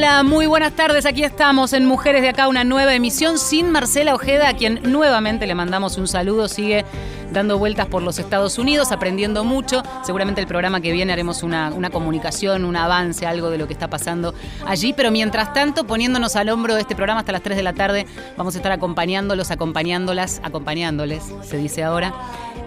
[0.00, 1.04] Hola, muy buenas tardes.
[1.04, 5.46] Aquí estamos en Mujeres de Acá, una nueva emisión sin Marcela Ojeda, a quien nuevamente
[5.46, 6.48] le mandamos un saludo.
[6.48, 6.86] Sigue
[7.32, 9.82] dando vueltas por los Estados Unidos, aprendiendo mucho.
[10.02, 13.74] Seguramente el programa que viene haremos una, una comunicación, un avance, algo de lo que
[13.74, 14.34] está pasando
[14.66, 14.94] allí.
[14.94, 18.06] Pero mientras tanto, poniéndonos al hombro de este programa hasta las 3 de la tarde,
[18.38, 22.14] vamos a estar acompañándolos, acompañándolas, acompañándoles, se dice ahora.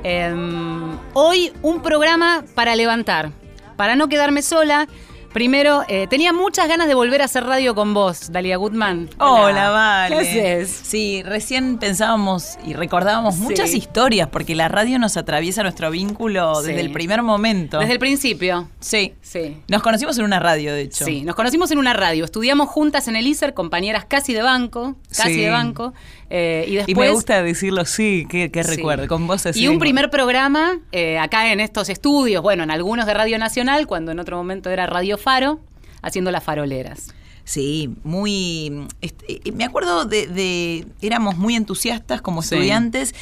[0.03, 3.31] Em, hoy un programa para levantar,
[3.75, 4.87] para no quedarme sola.
[5.33, 9.09] Primero, eh, tenía muchas ganas de volver a hacer radio con vos, Dalia Goodman.
[9.17, 10.15] Hola, Vale.
[10.15, 10.69] ¿Qué haces?
[10.83, 13.41] Sí, recién pensábamos y recordábamos Sí.
[13.41, 16.67] muchas historias porque la radio nos atraviesa nuestro vínculo Sí.
[16.67, 17.79] desde el primer momento.
[17.79, 18.69] Desde el principio.
[18.79, 19.15] Sí.
[19.21, 19.57] Sí.
[19.67, 21.03] Nos conocimos en una radio, de hecho.
[21.03, 24.97] Sí, nos conocimos en una radio, estudiamos juntas en el ISER, compañeras casi de banco,
[25.17, 25.41] casi Sí.
[25.41, 25.93] de banco,
[26.29, 26.95] eh, y después...
[26.95, 28.75] Y me gusta decirlo, sí, que, que Sí.
[28.75, 29.61] recuerdo, con vos así.
[29.61, 33.87] Y un primer programa eh, acá en estos estudios, bueno, en algunos de Radio Nacional,
[33.87, 35.59] cuando en otro momento era Radio Faro,
[36.01, 37.13] haciendo las faroleras.
[37.45, 38.87] Sí, muy...
[39.01, 42.55] este, eh, me acuerdo de, de- Éramos muy entusiastas como Sí.
[42.55, 43.13] estudiantes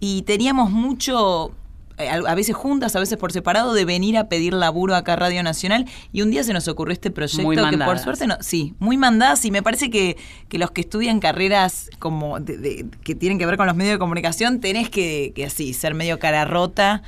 [0.00, 1.52] y teníamos mucho...
[1.98, 5.16] eh, A veces juntas, a veces por separado, de venir a pedir laburo acá a
[5.16, 5.86] Radio Nacional.
[6.12, 8.36] Y un día se nos ocurrió este proyecto Muy que por suerte no.
[8.40, 9.44] Sí, muy mandadas.
[9.44, 10.16] Y me parece que,
[10.48, 13.94] que los que estudian carreras como de- de- que tienen que ver con los medios
[13.94, 17.02] de comunicación, tenés que, que así, ser medio cara rota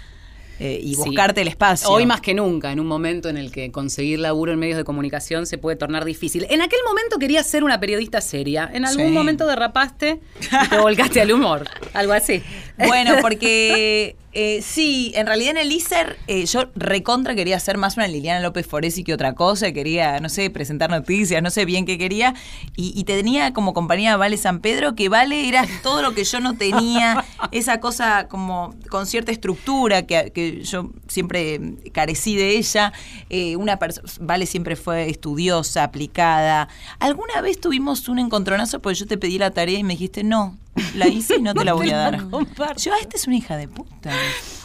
[0.58, 1.02] eh, y Sí.
[1.04, 1.88] buscarte el espacio.
[1.90, 4.84] Hoy más que nunca, en un momento en el que conseguir laburo en medios de
[4.84, 6.46] comunicación se puede tornar difícil.
[6.50, 8.70] En aquel momento querías ser una periodista seria.
[8.72, 9.12] En algún Sí.
[9.12, 10.20] momento derrapaste
[10.64, 11.64] y te volcaste al humor.
[11.92, 12.42] Algo así.
[12.78, 17.96] Bueno, porque eh, sí, en realidad en el ISER eh, yo recontra quería ser más
[17.96, 21.86] una Liliana López Foresi que otra cosa, quería, no sé, presentar noticias, no sé bien
[21.86, 22.34] qué quería,
[22.76, 26.24] y, y tenía como compañía a Vale San Pedro, que Vale era todo lo que
[26.24, 31.58] yo no tenía, esa cosa como con cierta estructura que, que yo siempre
[31.94, 32.92] carecí de ella,
[33.30, 33.78] eh, una
[34.20, 36.68] Vale siempre fue estudiosa, aplicada.
[36.98, 40.58] ¿Alguna vez tuvimos un encontronazo porque yo te pedí la tarea y me dijiste, no,
[40.94, 42.28] la hice y no te la voy a dar?
[42.28, 42.82] comparto.
[42.82, 44.12] Yo, ah, esta es una hija de puta.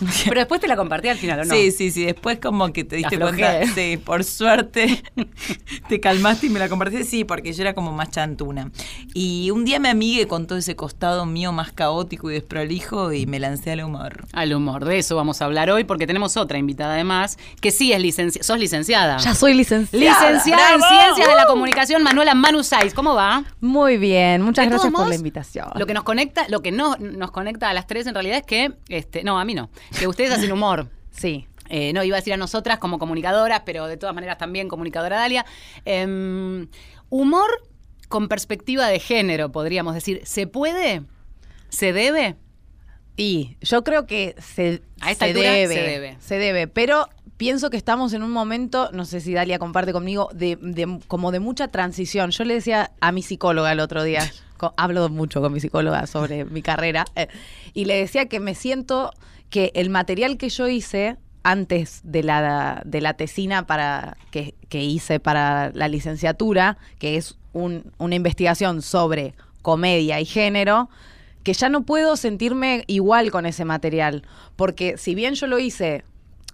[0.26, 1.54] Pero después te la compartí al final, ¿o no?
[1.54, 2.06] Sí, sí, sí.
[2.06, 3.66] Después como que te diste cuenta.
[3.68, 5.04] Sí, por suerte
[5.88, 7.06] te calmaste y me la compartiste.
[7.06, 8.72] Sí, porque yo era como más chantuna.
[9.14, 13.26] Y un día me amigué con todo ese costado mío más caótico y desprolijo y
[13.26, 14.26] me lancé al humor.
[14.34, 17.94] Al humor, de eso vamos a hablar hoy porque tenemos otra invitada además, que sí
[17.94, 18.46] es licenciada.
[18.46, 19.18] ¿Sos licenciada?
[19.18, 20.32] Ya soy licenciada.
[20.32, 20.82] Licenciada en.
[20.82, 22.94] Ciencias de la Comunicación, Manuela Manu Saiz.
[22.94, 23.44] ¿Cómo va?
[23.60, 25.70] Muy bien, muchas gracias por la invitación.
[25.76, 28.46] Lo que nos conecta, lo que no nos conecta a las tres en realidad es
[28.46, 30.90] que, este, no, a mí no, que ustedes hacen humor.
[31.12, 31.46] Sí.
[31.68, 35.18] Eh, no iba a decir a nosotras como comunicadoras, pero de todas maneras también comunicadora
[35.18, 35.46] Dalia.
[35.84, 36.70] Em,
[37.10, 37.50] humor
[38.08, 40.22] con perspectiva de género, podríamos decir.
[40.24, 41.04] ¿Se puede?
[41.70, 42.38] ¿Se debe?
[43.18, 46.18] Y yo creo que se, A esta se debe, se debe.
[46.20, 47.08] Se debe, pero
[47.42, 51.32] pienso que estamos en un momento, no sé si Dalia comparte conmigo, de, de- como
[51.32, 52.30] de mucha transición.
[52.30, 56.06] Yo le decía a mi psicóloga el otro día, co- hablo mucho con mi psicóloga
[56.06, 57.30] sobre mi carrera, eh,
[57.74, 59.12] y le decía que me siento
[59.50, 64.84] que el material que yo hice antes de la, de la tesina para, que, que
[64.84, 70.90] hice para la licenciatura, que es un- una investigación sobre comedia y género,
[71.42, 74.22] que ya no puedo sentirme igual con ese material,
[74.56, 76.04] porque si bien yo lo hice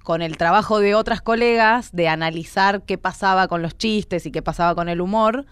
[0.04, 4.42] con el trabajo de otras colegas, de analizar qué pasaba con los chistes y qué
[4.42, 5.46] pasaba con el humor,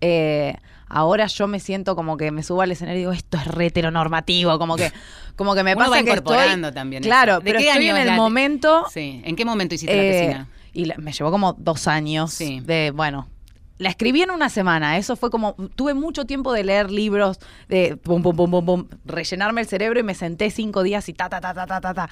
[0.00, 0.54] eh,
[0.88, 3.66] ahora yo me siento como que me subo al escenario y digo, esto es re
[3.66, 4.92] heteronormativo, como que,
[5.36, 7.40] como que me Uno pasa va que incorporando estoy, también Claro, eso.
[7.40, 8.84] ¿De pero qué estoy año en el la- momento...
[8.92, 9.20] Sí.
[9.24, 10.48] ¿En qué momento hiciste la eh, tesina?
[10.72, 12.60] y la- me llevó como dos años Sí.
[12.60, 13.28] de, bueno,
[13.78, 14.98] la escribí en una semana.
[14.98, 18.88] Eso fue como, tuve mucho tiempo de leer libros, de pum, pum, pum, pum, pum,
[19.04, 21.94] rellenarme el cerebro y me senté cinco días y ta, ta, ta, ta, ta, ta,
[21.94, 22.10] ta.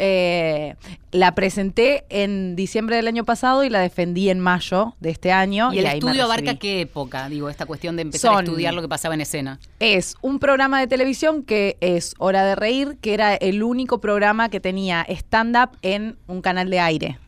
[0.00, 0.76] Eh,
[1.10, 5.72] la presenté en diciembre del año pasado y la defendí en mayo de este año.
[5.72, 7.28] ¿Y el estudio abarca qué época?
[7.28, 9.58] Digo, esta cuestión de empezar a estudiar lo que pasaba en escena.
[9.80, 14.50] Es un programa de televisión que es Hora de Reír, que era el único programa
[14.50, 17.18] que tenía stand-up en un canal de aire.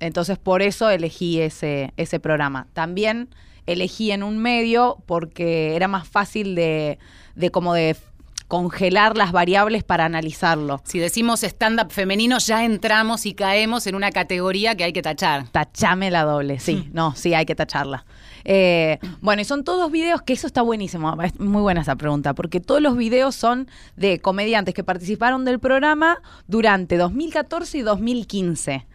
[0.00, 2.66] Entonces, por eso elegí ese, ese programa.
[2.72, 3.28] También
[3.66, 6.98] elegí en un medio porque era más fácil de,
[7.34, 7.96] de como de
[8.48, 10.80] congelar las variables para analizarlo.
[10.84, 15.48] Si decimos stand-up femenino, ya entramos y caemos en una categoría que hay que tachar.
[15.48, 18.06] Tachame la doble, sí, no, sí, hay que tacharla.
[18.44, 22.34] Eh, bueno, y son todos videos, que eso está buenísimo, es muy buena esa pregunta,
[22.34, 28.86] porque todos los videos son de comediantes que participaron del programa durante 2014 y 2015.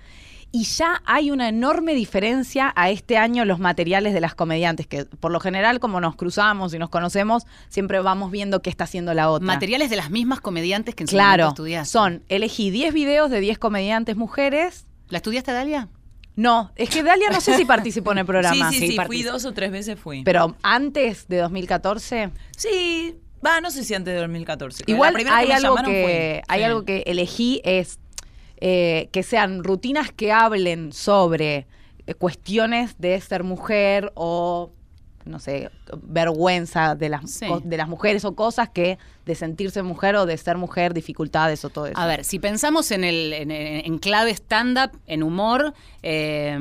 [0.55, 5.05] Y ya hay una enorme diferencia a este año los materiales de las comediantes, que
[5.05, 9.15] por lo general, como nos cruzamos y nos conocemos, siempre vamos viendo qué está haciendo
[9.15, 9.47] la otra.
[9.47, 11.91] Materiales de las mismas comediantes que en su Claro, estudiaste.
[11.91, 15.89] son, elegí 10 videos de 10 comediantes mujeres ¿La estudiaste, Dalia?
[16.35, 18.69] No, es que Dalia no sé si participó en el programa.
[18.71, 20.23] Sí, sí, sí, fui dos o tres veces fui.
[20.23, 23.15] Pero antes de 2014, sí,
[23.45, 24.83] va, no sé si antes de 2014.
[24.87, 26.63] La igual hay me algo llamaron que fue- hay sí.
[26.63, 27.99] algo que elegí es
[28.65, 31.67] eh, que sean rutinas que hablen sobre
[32.07, 34.71] eh, cuestiones de ser mujer o
[35.25, 35.69] no sé,
[36.01, 37.45] vergüenza de las, Sí.
[37.63, 41.69] de las mujeres o cosas que de sentirse mujer o de ser mujer, dificultades o
[41.69, 41.97] todo eso.
[41.97, 46.57] A ver, si pensamos en, el, en, en clave stand-up, en humor, eh,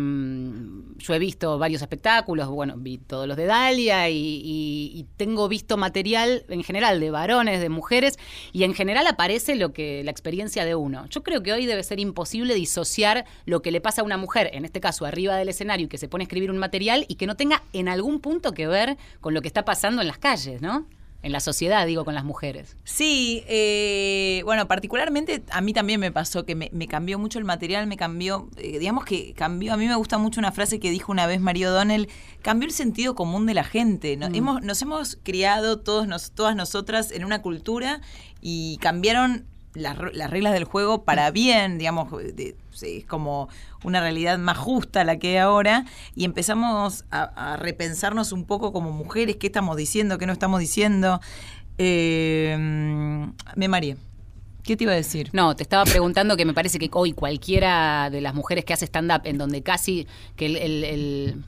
[0.99, 5.49] yo he visto varios espectáculos, bueno, vi todos los de Dalia y, y- y tengo
[5.49, 8.19] visto material en general de varones, de mujeres,
[8.53, 11.07] y en general aparece lo que la experiencia de uno.
[11.07, 14.51] Yo creo que hoy debe ser imposible disociar lo que le pasa a una mujer,
[14.53, 17.17] en este caso arriba del escenario, y que se pone a escribir un material y
[17.17, 20.19] que no tenga en algún punto que ver con lo que está pasando en las
[20.19, 20.87] calles, ¿no?
[21.23, 22.77] En la sociedad, digo, con las mujeres.
[22.83, 27.45] Sí, eh, bueno, particularmente a mí también me pasó que me, me cambió mucho el
[27.45, 30.91] material, me cambió, eh, digamos que cambió, a mí me gusta mucho una frase que
[30.91, 32.09] dijo una vez Mario O'Donnell,
[32.43, 34.19] cambió el sentido común de la gente.
[34.21, 38.01] Hemos, nos hemos criado todos nos, todas nosotras en una cultura
[38.41, 43.49] y cambiaron las, las reglas del juego para bien, digamos, de- es como
[43.85, 45.85] una realidad más justa la que hay ahora,
[46.15, 51.21] y empezamos a, repensarnos un poco como mujeres, qué estamos diciendo, qué no estamos diciendo.
[51.79, 52.57] Eh,
[53.57, 53.97] me mareé.
[54.63, 55.31] ¿Qué te iba a decir?
[55.33, 58.87] No, te estaba preguntando que me parece que hoy cualquiera de las mujeres que hace
[58.87, 61.45] stand-up, en donde casi que el-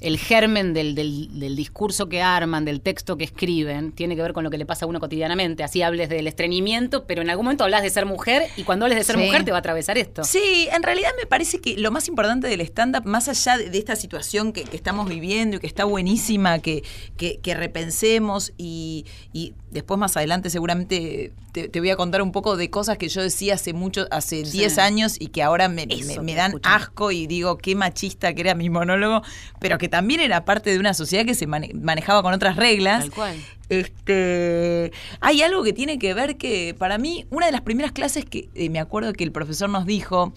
[0.00, 4.32] el germen del, del- del discurso que arman, del texto que escriben, tiene que ver
[4.32, 5.62] con lo que le pasa a uno cotidianamente.
[5.64, 8.98] Así hables del estreñimiento, pero en algún momento hablas de ser mujer y cuando hables
[8.98, 9.22] de ser Sí.
[9.24, 10.24] mujer te va a atravesar esto.
[10.24, 13.78] Sí, en realidad me parece que lo más importante del stand-up, más allá de, de
[13.78, 16.82] esta situación que, que estamos viviendo y que está buenísima, que,
[17.16, 22.32] que- que repensemos y, y después más adelante seguramente te, te voy a contar un
[22.32, 24.58] poco de cosas que yo decía hace mucho, hace Sí.
[24.58, 28.54] 10 años y que ahora me, me- dan asco y digo qué machista que era
[28.54, 29.22] mi monólogo,
[29.60, 33.00] pero que también era parte de una sociedad que se mane- manejaba con otras reglas.
[33.00, 33.36] Tal cual.
[33.68, 38.24] Este, hay algo que tiene que ver que para mí una de las primeras clases
[38.24, 40.32] que eh, me acuerdo que el profesor nos dijo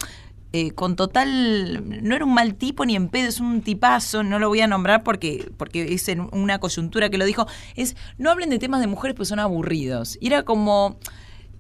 [0.53, 4.37] eh, con total no era un mal tipo ni en pedo es un tipazo no
[4.37, 8.29] lo voy a nombrar porque porque es en una coyuntura que lo dijo es no
[8.29, 10.97] hablen de temas de mujeres pues son aburridos y era como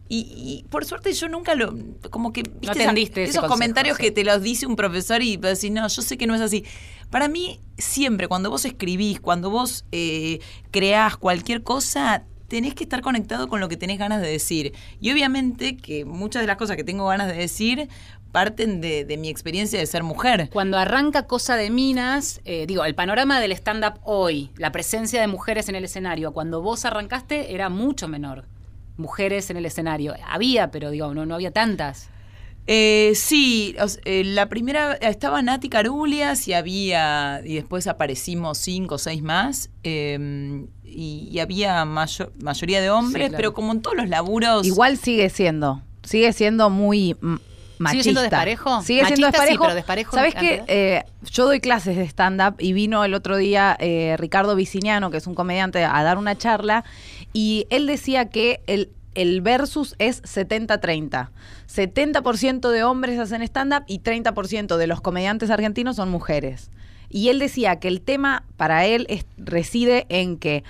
[0.09, 1.73] y, y por suerte yo nunca lo
[2.09, 4.03] como que ¿viste esa- atendiste ese esos consejo, comentarios sí.
[4.03, 6.65] que te los dice un profesor y decís, no, yo sé que no es así.
[7.09, 10.39] Para mí, siempre, cuando vos escribís, cuando vos eh,
[10.69, 14.73] creás cualquier cosa, tenés que estar conectado con lo que tenés ganas de decir.
[14.99, 17.87] Y obviamente que muchas de las cosas que tengo ganas de decir
[18.31, 20.49] parten de, de mi experiencia de ser mujer.
[20.51, 25.27] Cuando arranca Cosa de Minas, eh, digo, el panorama del stand-up hoy, la presencia de
[25.27, 28.45] mujeres en el escenario, cuando vos arrancaste era mucho menor.
[28.97, 30.13] Mujeres en el escenario.
[30.27, 32.09] Había, pero digo, no, no había tantas.
[32.67, 38.95] Eh, sí, o eh, la primera estaba Nati Carulias y había, y después aparecimos cinco
[38.95, 43.37] o seis más, eh, y, y había mayo- mayoría de hombres, Sí, claro.
[43.37, 44.67] pero como en todos los laburos.
[44.67, 47.15] Igual sigue siendo, sigue siendo muy
[47.81, 48.03] machista.
[48.03, 48.81] siendo desparejo?
[48.81, 49.63] Sigue siendo Machista sí, desparejo.
[49.63, 50.63] pero desparejo ¿Sabes qué?
[50.67, 55.17] Eh, yo doy clases de stand-up y vino el otro día eh, Ricardo Viciniano, que
[55.17, 56.83] es un comediante, a dar una charla
[57.33, 61.29] y él decía que el, el versus es 70-30.
[61.73, 66.69] 70% de hombres hacen stand-up y 30% de los comediantes argentinos son mujeres.
[67.09, 70.63] Y él decía que el tema para él es- reside en que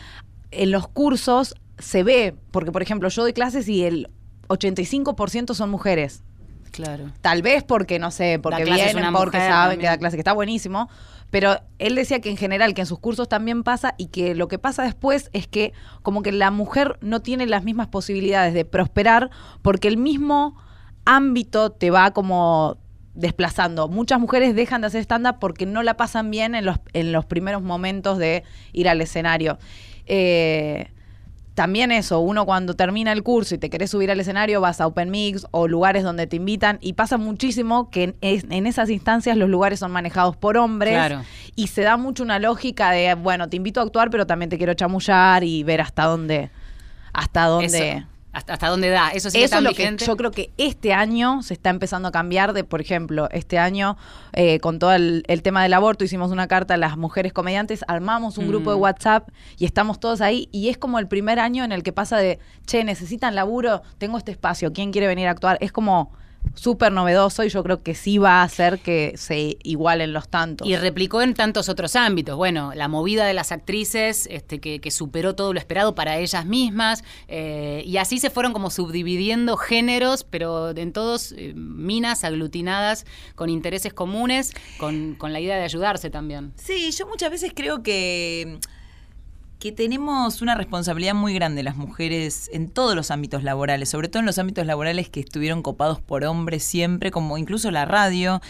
[0.51, 4.07] en los cursos se ve, porque por ejemplo yo doy clases y el
[4.49, 6.23] 85% son mujeres.
[6.71, 7.11] Claro.
[7.21, 10.89] Tal vez porque, no sé, porque vienen, porque saben que da clase, que está buenísimo.
[11.29, 14.49] Pero él decía que en general, que en sus cursos también pasa y que lo
[14.49, 18.65] que pasa después es que como que la mujer no tiene las mismas posibilidades de
[18.65, 20.57] prosperar porque el mismo
[21.05, 22.77] ámbito te va como
[23.13, 23.87] desplazando.
[23.87, 27.25] Muchas mujeres dejan de hacer stand-up porque no la pasan bien en los, en los
[27.25, 29.57] primeros momentos de ir al escenario.
[30.05, 30.91] Eh,
[31.53, 34.87] también eso, uno cuando termina el curso y te querés subir al escenario, vas a
[34.87, 38.89] Open Mix o lugares donde te invitan y pasa muchísimo que en, es- en esas
[38.89, 41.21] instancias los lugares son manejados por hombres Claro.
[41.55, 44.57] y se da mucho una lógica de, bueno, te invito a actuar, pero también te
[44.57, 46.49] quiero chamullar y ver hasta dónde,
[47.13, 48.05] hasta dónde...
[48.33, 49.09] Hasta, hasta dónde da.
[49.09, 50.05] Eso sí que Eso es lo que vigente.
[50.05, 52.53] yo creo que este año se está empezando a cambiar.
[52.53, 53.97] De, por ejemplo, este año,
[54.33, 57.83] eh, con todo el, el tema del aborto, hicimos una carta a las mujeres comediantes,
[57.87, 58.81] armamos un grupo de Mm.
[58.81, 60.47] WhatsApp y estamos todos ahí.
[60.51, 64.17] Y es como el primer año en el que pasa de, che, necesitan laburo, tengo
[64.17, 65.57] este espacio, ¿quién quiere venir a actuar?
[65.59, 66.13] Es como
[66.53, 70.67] súper novedoso y yo creo que sí va a hacer que se igualen los tantos.
[70.67, 72.35] Y replicó en tantos otros ámbitos.
[72.35, 76.45] Bueno, la movida de las actrices este, que, que superó todo lo esperado para ellas
[76.45, 77.03] mismas.
[77.27, 83.05] eh, y así se fueron como subdividiendo géneros, pero en todos eh, minas aglutinadas
[83.35, 86.53] con intereses comunes, con, con la idea de ayudarse también.
[86.55, 88.59] Sí, yo muchas veces creo que,
[89.61, 94.21] que tenemos una responsabilidad muy grande las mujeres en todos los ámbitos laborales, sobre todo
[94.21, 98.41] en los ámbitos laborales que estuvieron copados por hombres siempre, como incluso la radio.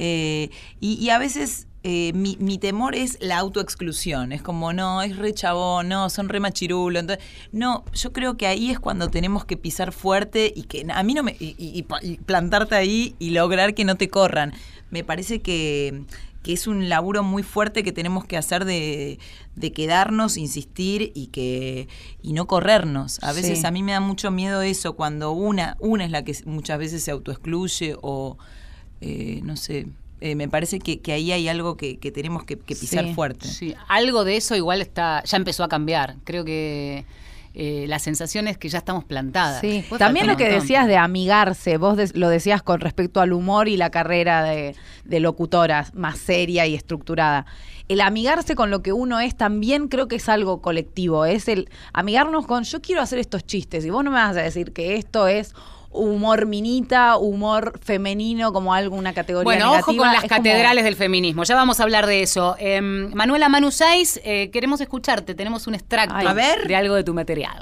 [0.00, 4.32] eh, y, a veces eh, mi, temor es la autoexclusión.
[4.32, 6.98] Es como, no, es re chabón, no, son re machirulo.
[6.98, 11.02] Entonces, no, yo creo que ahí es cuando tenemos que pisar fuerte y que a
[11.04, 11.36] mí no me.
[11.38, 11.82] y
[12.26, 14.52] plantarte ahí y lograr que no te corran.
[14.90, 16.02] Me parece que,
[16.46, 19.18] que es un laburo muy fuerte que tenemos que hacer de,
[19.56, 21.88] de quedarnos, insistir y que
[22.22, 23.18] y no corrernos.
[23.24, 23.66] A veces Sí.
[23.66, 27.02] a mí me da mucho miedo eso cuando una una es la que muchas veces
[27.02, 28.38] se autoexcluye o
[29.00, 29.88] eh, no sé.
[30.20, 33.12] eh, me parece que, que ahí hay algo que, que tenemos que, que pisar Sí,
[33.14, 33.48] fuerte.
[33.48, 36.14] Sí, algo de eso igual está, ya empezó a cambiar.
[36.24, 37.04] Creo que
[37.58, 39.62] eh, la sensación es que ya estamos plantadas.
[39.62, 43.78] Sí, también lo que decías de amigarse, vos lo decías con respecto al humor y
[43.78, 47.46] la carrera de, de locutora más seria y estructurada.
[47.88, 51.70] El amigarse con lo que uno es también creo que es algo colectivo, es el
[51.94, 54.96] amigarnos con yo quiero hacer estos chistes y vos no me vas a decir que
[54.96, 55.54] esto es
[55.96, 60.84] humor minita, humor femenino como algo, una categoría Bueno, ojo con las es como- catedrales
[60.84, 61.44] del feminismo.
[61.44, 62.54] Ya vamos a hablar de eso.
[62.58, 65.34] Em, Manuela Manu Saiz, eh, queremos escucharte.
[65.34, 66.26] Tenemos un extracto Ay.
[66.26, 66.66] A ver.
[66.68, 67.60] de algo de tu material.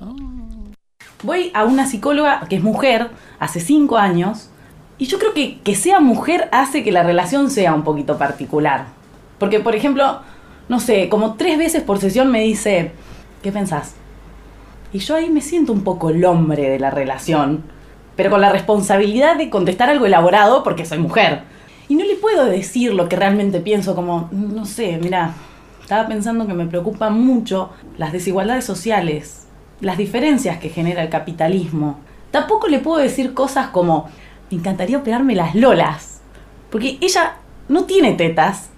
[1.23, 4.51] Voy a una psicóloga que es mujer, hace cinco años,
[4.99, 8.87] y yo creo que que sea mujer hace que la relación sea un poquito particular.
[9.39, 10.21] Porque, por ejemplo,
[10.69, 12.93] no sé, como tres veces por sesión me dice,
[13.43, 13.95] ¿qué pensás?
[14.93, 17.65] Y yo ahí me siento un poco el hombre de la relación,
[18.17, 21.43] pero con la responsabilidad de contestar algo elaborado porque soy mujer.
[21.89, 25.35] Y no le puedo decir lo que realmente pienso, como, no sé, mira,
[25.83, 29.47] estaba pensando que me preocupan mucho las desigualdades sociales,
[29.81, 31.99] las diferencias que genera el capitalismo.
[32.31, 34.09] Tampoco le puedo decir cosas como,
[34.51, 36.23] me encantaría operarme las lolas,
[36.71, 37.37] porque ella
[37.69, 38.71] no tiene tetas.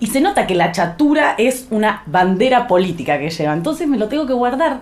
[0.00, 3.54] Y se nota que la chatura es una bandera política que lleva.
[3.54, 4.80] Entonces me lo tengo que guardar.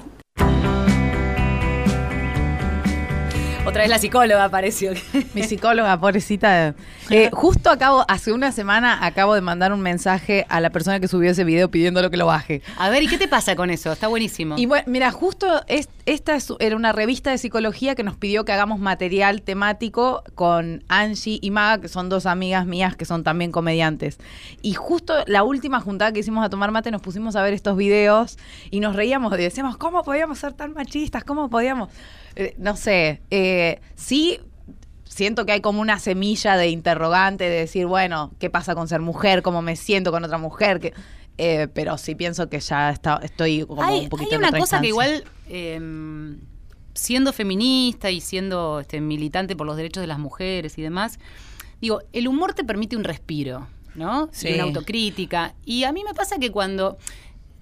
[3.65, 4.93] Otra vez la psicóloga apareció.
[5.35, 6.75] Mi psicóloga, pobrecita.
[7.11, 11.07] Eh, justo acabo, hace una semana, acabo de mandar un mensaje a la persona que
[11.07, 12.61] subió ese video pidiéndolo que lo baje.
[12.77, 13.93] A ver, ¿y qué te pasa con eso?
[13.93, 14.57] Está buenísimo.
[14.59, 18.45] Y bueno, mira, justo es- esta es- era una revista de psicología que nos pidió
[18.45, 23.23] que hagamos material temático con Angie y Maga, que son dos amigas mías que son
[23.23, 24.19] también comediantes.
[24.61, 27.77] Y justo la última juntada que hicimos a tomar mate nos pusimos a ver estos
[27.77, 28.39] videos
[28.73, 31.23] y nos reíamos y decíamos, ¿cómo podíamos ser tan machistas?
[31.23, 31.91] ¿Cómo podíamos?
[32.37, 34.41] Eh, no sé, eh, sí
[35.13, 39.01] siento que hay como una semilla de interrogante de decir, bueno, ¿qué pasa con ser
[39.01, 39.43] mujer?
[39.43, 40.81] ¿Cómo me siento con otra mujer?
[40.81, 40.95] Que,
[41.39, 44.49] eh, pero sí pienso que ya está, estoy como hay, un poquito hay en una
[44.49, 46.41] otra cosa que igual, em,
[46.95, 51.19] siendo feminista y siendo este, militante por los derechos de las mujeres y demás,
[51.81, 54.31] digo, el humor te permite un respiro, ¿no?
[54.33, 54.49] Sí.
[54.49, 55.55] Y una autocrítica.
[55.65, 56.97] Y a mí me pasa que cuando...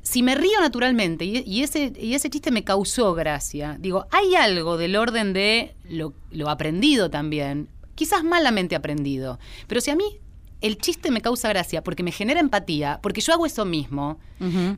[0.02, 4.34] Si me río naturalmente y, y ese, y ese chiste me causó gracia, digo, hay
[4.34, 10.20] algo del orden de lo, lo aprendido también, quizás malamente aprendido, pero si a mí
[10.60, 14.18] el chiste me causa gracia porque me genera empatía, porque yo hago eso mismo,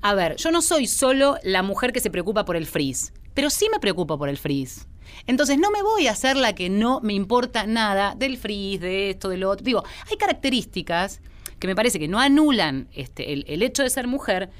[0.01, 3.51] a ver, yo no soy solo la mujer que se preocupa por el frizz, pero
[3.51, 4.87] sí me preocupo por el frizz.
[5.27, 9.11] Entonces no me voy a hacer la que no me importa nada del frizz, de
[9.11, 9.65] esto, de lo otro.
[9.65, 11.21] Digo, hay características
[11.59, 14.51] que me parece que no anulan este, el, el hecho de ser mujer,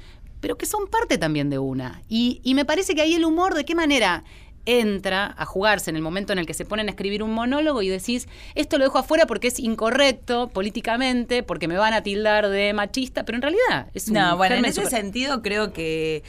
[0.43, 2.01] pero que son parte también de una.
[2.09, 4.23] Y, y me parece que ahí el humor, ¿de qué manera?
[4.65, 7.81] entra a jugarse en el momento en el que se ponen a escribir un monólogo
[7.81, 12.47] y decís, esto lo dejo afuera porque es incorrecto políticamente, porque me van a tildar
[12.47, 16.23] de machista, pero en realidad es un No, bueno, en ese super- sentido creo que,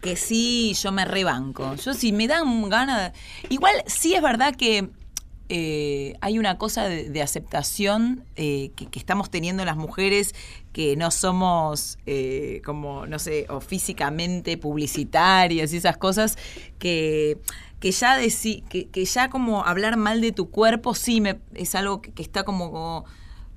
[0.00, 1.74] que sí, yo me rebanco.
[1.74, 3.12] Yo si me dan ganas...
[3.50, 4.88] Igual sí es verdad que
[5.50, 10.34] eh, hay una cosa de, de aceptación eh, que, que estamos teniendo las mujeres
[10.74, 16.36] que no somos eh, como, no sé, o físicamente publicitarias y esas cosas
[16.78, 17.38] que
[17.80, 21.74] que ya deci- que, que ya como hablar mal de tu cuerpo sí me es
[21.74, 23.04] algo que, que está como, como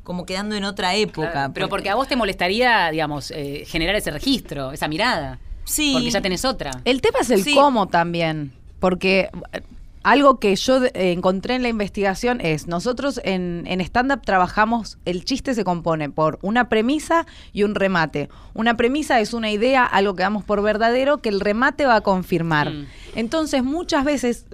[0.04, 1.32] como quedando en otra época.
[1.32, 5.40] Claro, pero porque a vos te molestaría, digamos, eh, generar ese registro, esa mirada.
[5.66, 5.92] Sí.
[5.94, 6.72] Porque ya tenés otra.
[6.86, 7.54] El tema es el Sí.
[7.54, 9.30] cómo también, porque
[10.08, 15.26] algo que yo eh, encontré en la investigación es, nosotros en, en stand-up trabajamos, el
[15.26, 18.30] chiste se compone por una premisa y un remate.
[18.54, 22.02] Una premisa es una idea, algo que damos por verdadero, que el remate va a
[22.02, 22.72] confirmar.
[22.72, 22.88] Mm.
[23.16, 24.46] Entonces, muchas veces,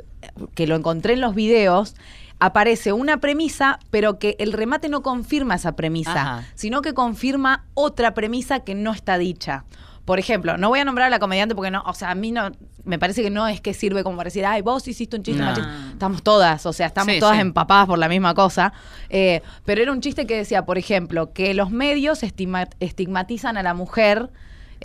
[0.56, 1.94] que lo encontré en los videos,
[2.40, 6.44] aparece una premisa, pero que el remate no confirma esa premisa, Ajá.
[6.56, 9.66] sino que confirma otra premisa que no está dicha.
[10.06, 12.32] Por ejemplo, no voy a nombrar a la comediante porque no, o sea, a mí
[12.32, 12.52] no,
[12.84, 15.42] me parece que no es que sirve como para decir, ay, vos hiciste un chiste
[15.42, 15.72] machista.
[15.92, 17.42] Estamos todas, o sea, estamos Sí, todas sí.
[17.42, 18.74] empapadas por la misma cosa.
[19.10, 23.64] Eh, pero era un chiste que decía, por ejemplo, que los medios estigma- estigmatizan a
[23.64, 24.30] la mujer,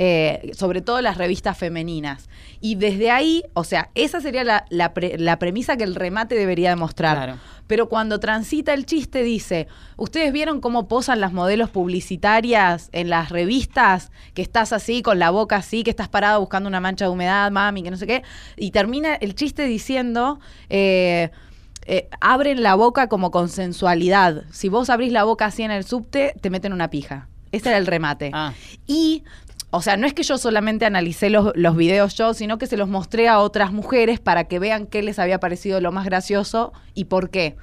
[0.00, 2.28] eh, sobre todo las revistas femeninas.
[2.60, 6.34] Y desde ahí, o sea, esa sería la, la pre- la premisa que el remate
[6.36, 7.16] debería demostrar.
[7.16, 7.38] Claro.
[7.66, 13.28] Pero cuando transita el chiste dice, ¿ustedes vieron cómo posan las modelos publicitarias en las
[13.28, 14.10] revistas?
[14.32, 17.50] Que estás así, con la boca así, que estás parada buscando una mancha de humedad,
[17.50, 18.22] mami, que no sé qué.
[18.56, 20.40] Y termina el chiste diciendo...
[20.70, 21.30] eh,
[21.90, 24.44] eh, abren la boca como con sensualidad.
[24.50, 27.28] Si vos abrís la boca así en el subte, te meten una pija.
[27.50, 28.30] Ese era el remate.
[28.34, 28.52] Ah.
[28.86, 29.24] Y,
[29.70, 32.76] o sea, no es que yo solamente analicé los, los videos yo, sino que se
[32.76, 36.72] los mostré a otras mujeres para que vean qué les había parecido lo más gracioso
[36.94, 37.56] y por qué.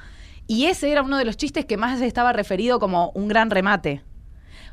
[0.47, 4.03] Y ese era uno de los chistes que más estaba referido como un gran remate.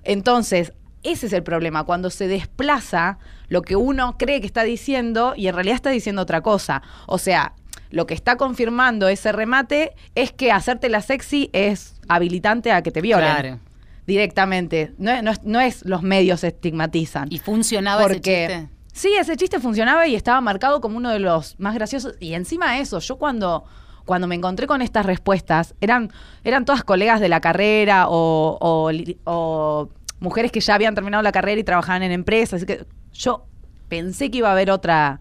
[0.04, 5.32] Entonces, ese es el problema, cuando se desplaza lo que uno cree que está diciendo
[5.36, 6.82] y en realidad está diciendo otra cosa.
[7.06, 7.54] O sea,
[7.90, 12.90] lo que está confirmando ese remate es que hacerte la sexy es habilitante a que
[12.90, 13.30] te violen.
[13.30, 13.71] Claro.
[14.06, 14.92] Directamente.
[14.98, 17.28] No, es- no es- no es los medios estigmatizan.
[17.30, 18.68] ¿Y funcionaba ese chiste?
[18.92, 22.14] Sí, ese chiste funcionaba y estaba marcado como uno de los más graciosos.
[22.20, 23.64] Y encima de eso, yo cuando,
[24.04, 26.10] cuando me encontré con estas respuestas, eran,
[26.44, 29.88] eran todas colegas de la carrera o, o li- o
[30.20, 32.58] mujeres que ya habían terminado la carrera y trabajaban en empresas.
[32.58, 33.46] Así que yo
[33.88, 35.20] pensé que iba a haber otra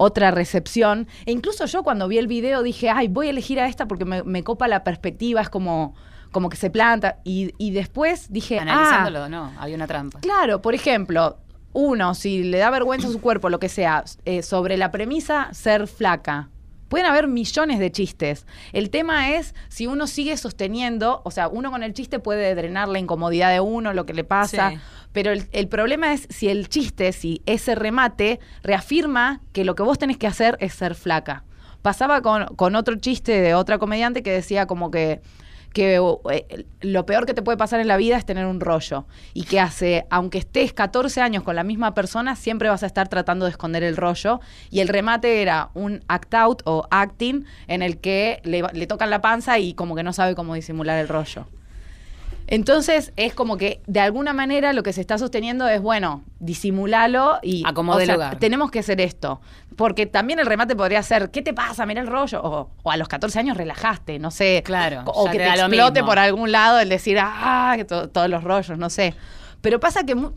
[0.00, 1.08] otra recepción.
[1.26, 4.04] E incluso yo cuando vi el video dije, ay, voy a elegir a esta porque
[4.04, 5.96] me, me copa la perspectiva, es como,
[6.32, 7.18] como que se planta.
[7.24, 10.20] Y, y después dije, ah, Analizándolo, no, había una trampa.
[10.20, 11.38] Claro, por ejemplo,
[11.72, 15.48] uno, si le da vergüenza a su cuerpo, lo que sea, eh, sobre la premisa
[15.52, 16.48] ser flaca.
[16.88, 18.46] Pueden haber millones de chistes.
[18.72, 22.88] El tema es si uno sigue sosteniendo, o sea, uno con el chiste puede drenar
[22.88, 24.78] la incomodidad de uno, lo que le pasa, Sí.
[25.12, 29.82] pero el, el problema es si el chiste, si ese remate reafirma que lo que
[29.82, 31.44] vos tenés que hacer es ser flaca.
[31.82, 35.20] Pasaba con, con otro chiste de otra comediante que decía como que
[35.78, 36.00] que
[36.32, 39.06] eh, lo peor que te puede pasar en la vida es tener un rollo.
[39.32, 43.06] Y que hace, aunque estés 14 años con la misma persona, siempre vas a estar
[43.06, 44.40] tratando de esconder el rollo.
[44.70, 49.08] Y el remate era un act out o acting en el que le, le tocan
[49.08, 51.46] la panza y como que no sabe cómo disimular el rollo.
[52.50, 57.38] Entonces es como que de alguna manera lo que se está sosteniendo es, bueno, disimulalo
[57.42, 58.38] y Acomode o sea, lugar.
[58.38, 59.40] tenemos que hacer esto.
[59.76, 61.84] Porque también el remate podría ser, ¿qué te pasa?
[61.86, 62.40] Mira el rollo.
[62.42, 64.62] O, o a los 14 años relajaste, no sé.
[64.64, 68.28] Claro, O que te te, explote por algún lado el decir, ah, que to- todos
[68.30, 69.14] los rollos, no sé.
[69.60, 70.32] Pero pasa que mu-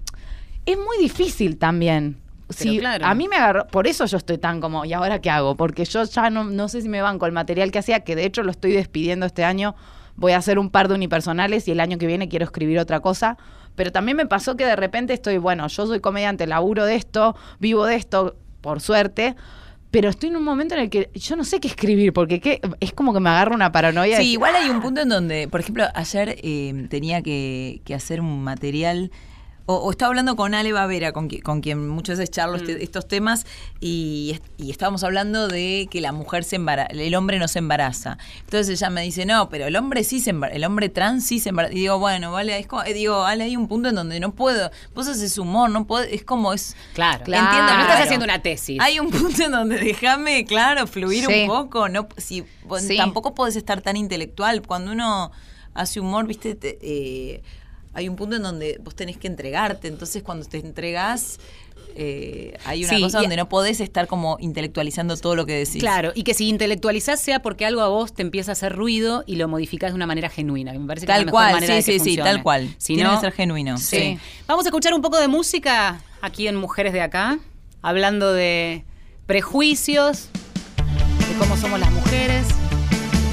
[0.65, 2.17] es muy difícil también.
[2.47, 3.05] Pero Si claro.
[3.05, 5.55] A mí me agarró, por eso yo estoy tan como, ¿y ahora qué hago?
[5.55, 8.25] Porque yo ya no, no sé si me banco el material que hacía, que de
[8.25, 9.75] hecho lo estoy despidiendo este año.
[10.21, 12.99] Voy a hacer un par de unipersonales y el año que viene quiero escribir otra
[13.01, 13.37] cosa.
[13.75, 17.35] Pero también me pasó que de repente estoy, bueno, yo soy comediante, laburo de esto,
[17.59, 19.35] vivo de esto, por suerte.
[19.89, 22.61] Pero estoy en un momento en el que yo no sé qué escribir, porque qué-
[22.79, 24.17] es como que me agarra una paranoia.
[24.17, 28.21] Sí, igual hay un punto en donde, por ejemplo, ayer eh, tenía que, que hacer
[28.21, 29.11] un material.
[29.67, 32.61] O, o estaba hablando con Ale Bavera, con, qui- con quien muchas veces charlo Mm.
[32.61, 33.45] este- estos temas,
[33.79, 38.17] y, y estábamos hablando de que la mujer se embaraza, el hombre no se embaraza.
[38.41, 41.39] Entonces ella me dice, no, pero el hombre sí se embaraza, el hombre trans sí
[41.39, 41.73] se embaraza.
[41.73, 44.31] Y digo, bueno, vale, es como, eh, digo, Ale, hay un punto en donde no
[44.33, 46.75] puedo, vos haces humor, no puedo, es como es.
[46.93, 47.23] Claro.
[47.23, 47.45] Claro.
[47.45, 48.79] Entiendo, No estás haciendo una tesis.
[48.81, 51.41] Hay un punto en donde déjame, claro, fluir Sí.
[51.43, 51.87] un poco.
[51.87, 52.43] No, si,
[52.79, 52.97] Sí.
[52.97, 54.61] Tampoco podés estar tan intelectual.
[54.65, 55.31] Cuando uno
[55.73, 57.43] hace humor, viste, te- eh,
[57.93, 59.87] hay un punto en donde vos tenés que entregarte.
[59.87, 61.39] Entonces, cuando te entregás,
[61.95, 65.53] eh, hay una Sí, cosa y- donde no podés estar como intelectualizando todo lo que
[65.53, 65.81] decís.
[65.81, 69.23] Claro, y que si intelectualizás sea porque algo a vos te empieza a hacer ruido
[69.27, 71.41] y lo modificás de una manera genuina, que me parece que Tal es la mejor
[71.41, 72.73] cual, manera sí, de que sí, sí, tal cual.
[72.77, 73.77] Si Tiene no- que ser genuino.
[73.77, 73.97] Sí.
[73.97, 74.19] Sí.
[74.47, 77.39] Vamos a escuchar un poco de música aquí en Mujeres de Acá,
[77.81, 78.85] hablando de
[79.25, 80.29] prejuicios,
[81.27, 82.45] de cómo somos las mujeres,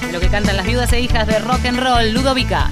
[0.05, 2.71] de lo que cantan las viudas e hijas de rock and roll, Ludovica.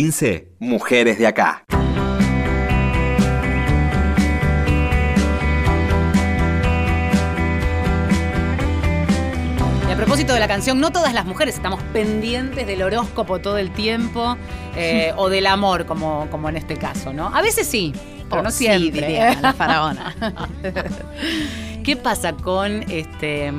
[0.00, 1.62] 15, mujeres de acá.
[9.88, 13.58] Y a propósito de la canción, no todas las mujeres estamos pendientes del horóscopo todo
[13.58, 14.36] el tiempo
[14.76, 17.34] eh, o del amor, como, como en este caso, ¿no?
[17.34, 17.92] A veces sí,
[18.28, 19.02] pero Oh, no sí, siempre.
[19.06, 20.14] diría la faraona.
[21.84, 23.52] ¿Qué pasa con, este,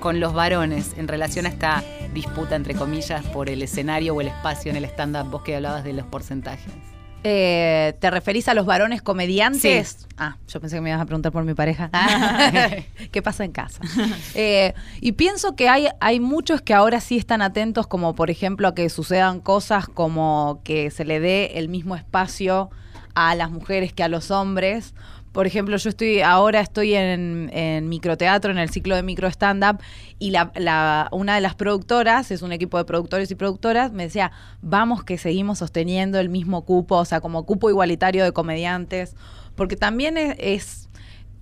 [0.00, 4.28] con los varones en relación a esta disputa, entre comillas, por el escenario o el
[4.28, 5.30] espacio en el stand-up?
[5.30, 6.72] Vos que hablabas de los porcentajes.
[7.26, 9.96] Eh, ¿Te referís a los varones comediantes?
[10.00, 10.06] Sí.
[10.18, 11.90] Ah, yo pensé que me ibas a preguntar por mi pareja.
[13.12, 13.80] ¿Qué pasa en casa?
[14.34, 18.68] Eh, y pienso que hay, hay muchos que ahora sí están atentos, como por ejemplo
[18.68, 22.70] a que sucedan cosas como que se le dé el mismo espacio
[23.14, 24.92] a las mujeres que a los hombres.
[25.34, 29.80] Por ejemplo, yo estoy ahora estoy en, en microteatro, en el ciclo de micro stand-up,
[30.20, 34.04] y la, la- una de las productoras, es un equipo de productores y productoras, me
[34.04, 34.30] decía,
[34.62, 39.16] vamos que seguimos sosteniendo el mismo cupo, o sea, como cupo igualitario de comediantes,
[39.56, 40.88] porque también es, es,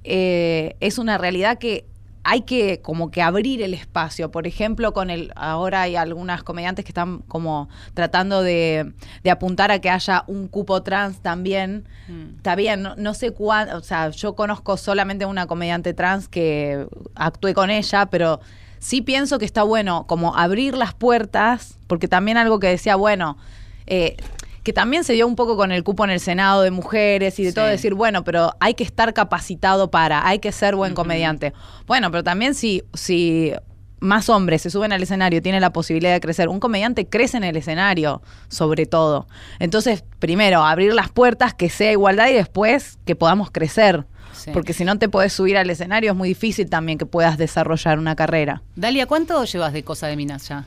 [0.05, 1.85] eh, es una realidad que
[2.25, 4.31] hay que como que abrir el espacio.
[4.31, 8.93] Por ejemplo, con el ahora hay algunas comediantes que están como tratando de,
[9.25, 11.89] de apuntar a que haya un cupo trans también.
[12.37, 16.87] Está bien, no, no sé cuánto, o sea, yo conozco solamente una comediante trans que
[17.15, 18.41] actué con ella, pero
[18.79, 23.39] sí pienso que está bueno como abrir las puertas, porque también algo que decía, bueno,
[23.87, 24.17] eh,
[24.63, 27.45] que también se dio un poco con el cupo en el Senado de mujeres y
[27.45, 31.53] de todo, decir, bueno, pero hay que estar capacitado para, hay que ser buen comediante.
[31.87, 33.53] Bueno, pero también si, si
[33.99, 37.45] más hombres se suben al escenario, tienen la posibilidad de crecer, un comediante crece en
[37.45, 39.27] el escenario, sobre todo.
[39.59, 44.07] Entonces, primero, abrir las puertas, que sea igualdad y después que podamos crecer.
[44.33, 44.51] Sí.
[44.53, 47.99] Porque si no te podés subir al escenario, es muy difícil también que puedas desarrollar
[47.99, 48.63] una carrera.
[48.77, 50.67] Dalia, ¿cuánto llevas de Cosa de Minas ya?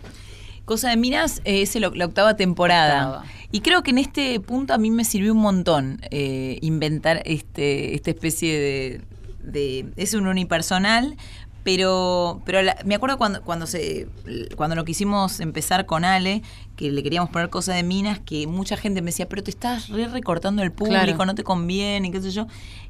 [0.65, 3.07] Cosa de Minas eh, es el- la octava temporada.
[3.07, 3.25] Octava.
[3.51, 7.93] Y creo que en este punto a mí me sirvió un montón eh, inventar este,
[7.95, 9.01] esta especie de,
[9.43, 11.15] de- Es un unipersonal,
[11.63, 14.07] pero, pero la- me acuerdo cuando, cuando, se,
[14.55, 16.41] cuando lo quisimos empezar con Ale,
[16.75, 19.89] que le queríamos poner Cosa de Minas, que mucha gente me decía, pero te estás
[19.89, 21.25] re recortando el público, Claro.
[21.25, 22.47] no te conviene, qué sé yo.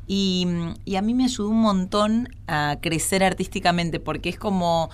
[0.08, 0.48] Y,
[0.86, 4.90] y a mí me ayudó un montón a crecer artísticamente, porque es como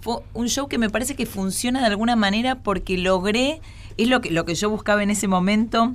[0.00, 3.60] fue un show que me parece que funciona de alguna manera porque logré,
[3.96, 5.94] es lo que, lo que yo buscaba en ese momento,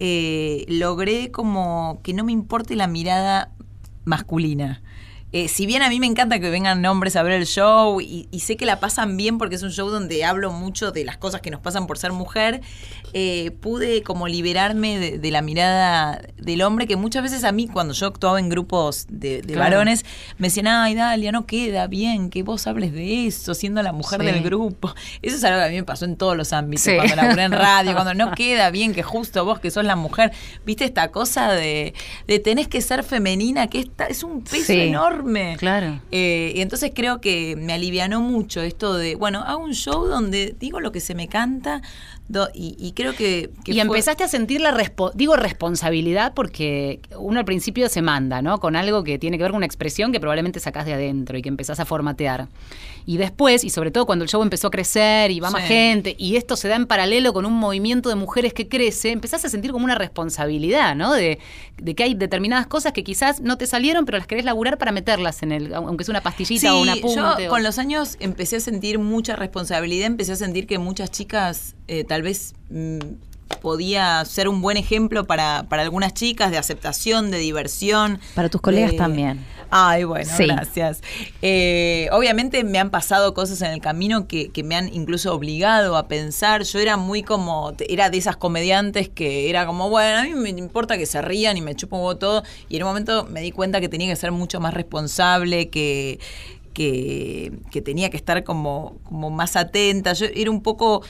[0.00, 3.50] eh, logré como que no me importe la mirada
[4.04, 4.82] masculina.
[5.32, 8.28] Eh, si bien a mí me encanta que vengan hombres a ver el show y,
[8.30, 11.16] y sé que la pasan bien porque es un show donde hablo mucho de las
[11.16, 12.60] cosas que nos pasan por ser mujer,
[13.14, 17.68] eh, pude como liberarme de, de la mirada del hombre que muchas veces a mí
[17.68, 19.76] cuando yo actuaba en grupos de, de Claro.
[19.76, 20.04] varones
[20.38, 24.20] me decían, ay Dalia, no queda bien que vos hables de eso siendo la mujer
[24.20, 24.26] Sí.
[24.26, 24.94] del grupo.
[25.20, 26.92] Eso es algo que a mí me pasó en todos los ámbitos, Sí.
[26.96, 30.32] cuando laburé en radio, cuando no queda bien que justo vos que sos la mujer,
[30.64, 31.94] viste esta cosa de,
[32.26, 34.80] de tenés que ser femenina, que esta, es un peso Sí.
[34.80, 35.56] enorme.
[35.58, 36.00] Claro.
[36.10, 40.56] Eh, y entonces creo que me alivianó mucho esto de, bueno, hago un show donde
[40.58, 41.82] digo lo que se me canta
[42.32, 43.50] do- y, y creo que...
[43.64, 48.02] que y fue- empezaste a sentir la, respo- digo, responsabilidad porque uno al principio se
[48.02, 48.58] manda, ¿no?
[48.58, 51.42] Con algo que tiene que ver con una expresión que probablemente sacás de adentro y
[51.42, 52.48] que empezás a formatear.
[53.04, 56.14] Y después, y sobre todo cuando el show empezó a crecer y va más gente,
[56.18, 59.48] y esto se da en paralelo con un movimiento de mujeres que crece, empezás a
[59.48, 61.12] sentir como una responsabilidad, ¿no?
[61.12, 61.38] De,
[61.78, 64.92] de que hay determinadas cosas que quizás no te salieron, pero las querés laburar para
[64.92, 67.16] meterlas en el, aunque sea una pastillita o un apunte.
[67.42, 71.10] Yo o- con los años empecé a sentir mucha responsabilidad, empecé a sentir que muchas
[71.10, 72.98] chicas eh, tal vez mm,
[73.60, 78.18] podía ser un buen ejemplo para, para algunas chicas de aceptación, de diversión.
[78.34, 79.44] Para tus colegas de- también.
[79.74, 80.44] Ay, bueno, Sí.
[80.46, 81.00] gracias.
[81.40, 85.96] Eh, obviamente me han pasado cosas en el camino que, que me han incluso obligado
[85.96, 86.62] a pensar.
[86.64, 90.50] Yo era muy como, era de esas comediantes que era como, bueno, a mí me
[90.50, 92.42] importa que se rían y me chupo todo.
[92.68, 96.18] Y en un momento me di cuenta que tenía que ser mucho más responsable, que
[96.74, 100.14] que, que tenía que estar como, como más atenta.
[100.14, 101.06] Yo era un poco co-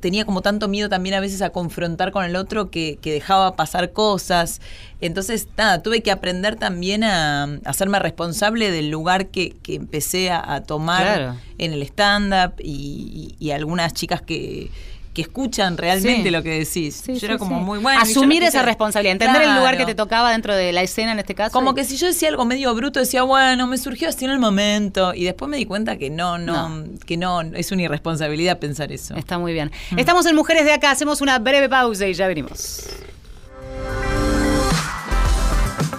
[0.00, 3.56] tenía como tanto miedo también a veces a confrontar con el otro que, que dejaba
[3.56, 4.60] pasar cosas.
[5.00, 10.30] Entonces, nada, tuve que aprender también a, a hacerme responsable del lugar que, que empecé
[10.30, 11.36] a, a tomar Claro.
[11.58, 14.70] en el stand-up y, y- y algunas chicas que,
[15.12, 16.30] que escuchan realmente Sí.
[16.30, 17.02] lo que decís.
[17.04, 17.64] Sí, yo sí, era como sí.
[17.64, 18.00] muy bueno.
[18.00, 21.34] Asumir esa responsabilidad, entender el lugar que te tocaba dentro de la escena en este
[21.34, 21.52] caso.
[21.52, 24.30] Como y- que si yo decía algo medio bruto, decía, bueno, me surgió así en
[24.30, 25.12] el momento.
[25.14, 29.14] Y después me di cuenta que no, no, que no, es una irresponsabilidad pensar eso.
[29.16, 29.70] Está muy bien.
[29.90, 29.98] Mm.
[29.98, 32.80] Estamos en Mujeres de Acá, hacemos una breve pausa y ya venimos.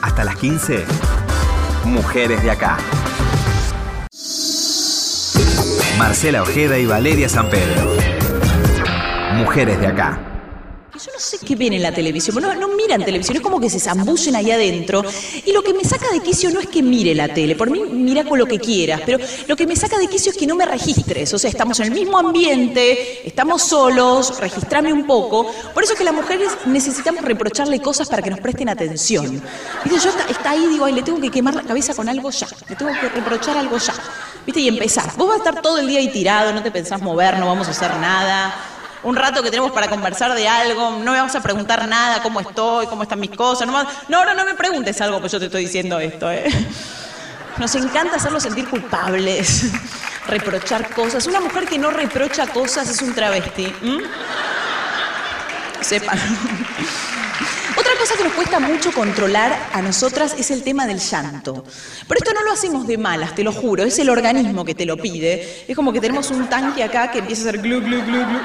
[0.01, 0.85] Hasta las 15.
[1.85, 2.77] Mujeres de acá.
[5.97, 7.95] Marcela Ojeda y Valeria San Pedro.
[9.43, 10.33] Mujeres de acá.
[10.93, 13.67] Yo no sé qué ven en la televisión, no, no miran televisión, es como que
[13.67, 15.03] se zambullen ahí adentro.
[15.43, 17.81] Y lo que me saca de quicio no es que mire la tele, por mí
[17.81, 20.55] mira con lo que quieras, pero lo que me saca de quicio es que no
[20.55, 21.33] me registres.
[21.33, 25.51] O sea, estamos en el mismo ambiente, estamos solos, registrame un poco.
[25.73, 29.41] Por eso es que las mujeres necesitamos reprocharle cosas para que nos presten atención.
[29.83, 32.29] Viste, yo está, está ahí, digo, ay, le tengo que quemar la cabeza con algo
[32.29, 33.95] ya, le tengo que reprochar algo ya.
[34.45, 35.11] Viste, y empezar.
[35.17, 37.67] Vos vas a estar todo el día ahí tirado, no te pensás mover, no vamos
[37.67, 38.72] a hacer nada
[39.03, 42.39] un rato que tenemos para conversar de algo, no me vas a preguntar nada, cómo
[42.39, 45.45] estoy, cómo están mis cosas, no, no, ahora no me preguntes algo, pues yo te
[45.45, 46.45] estoy diciendo esto, ¿eh?
[47.57, 49.71] Nos encanta hacerlos sentir culpables,
[50.27, 51.27] reprochar cosas.
[51.27, 53.71] Una mujer que no reprocha cosas es un travesti.
[53.83, 54.03] ¿m?
[55.81, 56.17] Sepan.
[57.77, 61.63] Otra cosa que nos cuesta mucho controlar a nosotras es el tema del llanto.
[62.07, 64.85] Pero esto no lo hacemos de malas, te lo juro, es el organismo que te
[64.85, 65.65] lo pide.
[65.67, 68.39] Es como que tenemos un tanque acá que empieza a hacer glu, glu, glu, glu.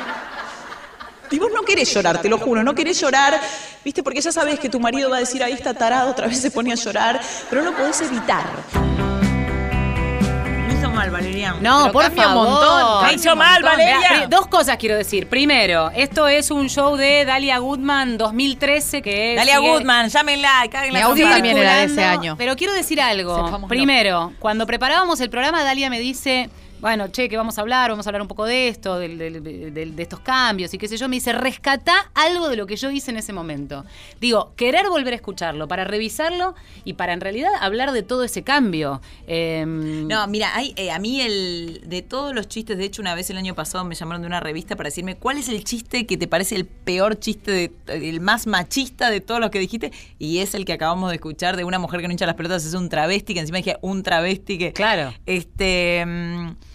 [1.31, 3.39] Y vos no querés llorar, te lo juro, no querés llorar,
[3.85, 4.03] ¿viste?
[4.03, 6.51] Porque ya sabes que tu marido va a decir, ahí está tarado, otra vez se
[6.51, 8.45] pone a llorar, pero no lo podés evitar.
[10.67, 11.55] Me hizo mal, Valeria.
[11.61, 12.49] No, Pero por cambia un favor.
[12.51, 13.71] montón, Me cambia hizo un mal, montón.
[13.79, 13.97] Valeria.
[13.99, 15.29] Mirá, pri- dos cosas quiero decir.
[15.29, 19.37] Primero, esto es un show de Dalia Goodman 2013 que es.
[19.37, 22.35] Dalia sigue- Goodman, llámenla, cáguenla Mi audio también era de ese circulando, año.
[22.39, 23.37] Pero quiero decir algo.
[23.37, 23.69] Sepámoslo.
[23.69, 26.49] Primero, cuando preparábamos el programa, Dalia me dice.
[26.81, 30.21] Bueno, che, que vamos a hablar, vamos a hablar un poco de esto, de estos
[30.21, 31.09] cambios y qué sé yo.
[31.09, 33.85] Me dice, rescatá algo de lo que yo hice en ese momento.
[34.21, 38.45] Digo, querer volver a escucharlo, para revisarlo y para en realidad hablar de todo ese
[38.45, 39.03] cambio.
[39.27, 43.17] Em, No, mira, hay, eh, a mí el de todos los chistes, de hecho una
[43.17, 46.07] vez el año pasado me llamaron de una revista para decirme cuál es el chiste
[46.07, 49.91] que te parece el peor chiste, de- el más machista de todos los que dijiste,
[50.21, 52.65] y es el que acabamos de escuchar de una mujer que no hincha las pelotas,
[52.65, 54.73] es un travesti, que encima dije un travesti que...
[54.73, 55.13] Claro.
[55.27, 56.05] Este...
[56.07, 56.68] mm,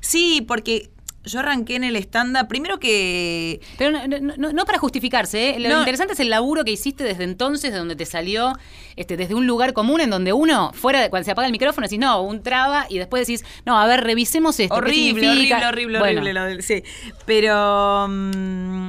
[0.00, 0.90] sí, porque
[1.24, 3.60] yo arranqué en el stand-up, primero que...
[3.76, 5.58] Pero no, no- no- no para justificarse, ¿eh?
[5.58, 5.78] lo No.
[5.80, 8.54] interesante es el laburo que hiciste desde entonces, de donde te salió,
[8.96, 11.86] este, desde un lugar común en donde uno, fuera de cuando se apaga el micrófono,
[11.86, 14.74] decís, no, un traba, y después decís, no, a ver, revisemos esto.
[14.74, 16.56] ¿qué Horrible, horrible, horrible, Bueno, horrible.
[16.56, 16.82] lo sí,
[17.26, 18.06] pero...
[18.08, 18.88] mm,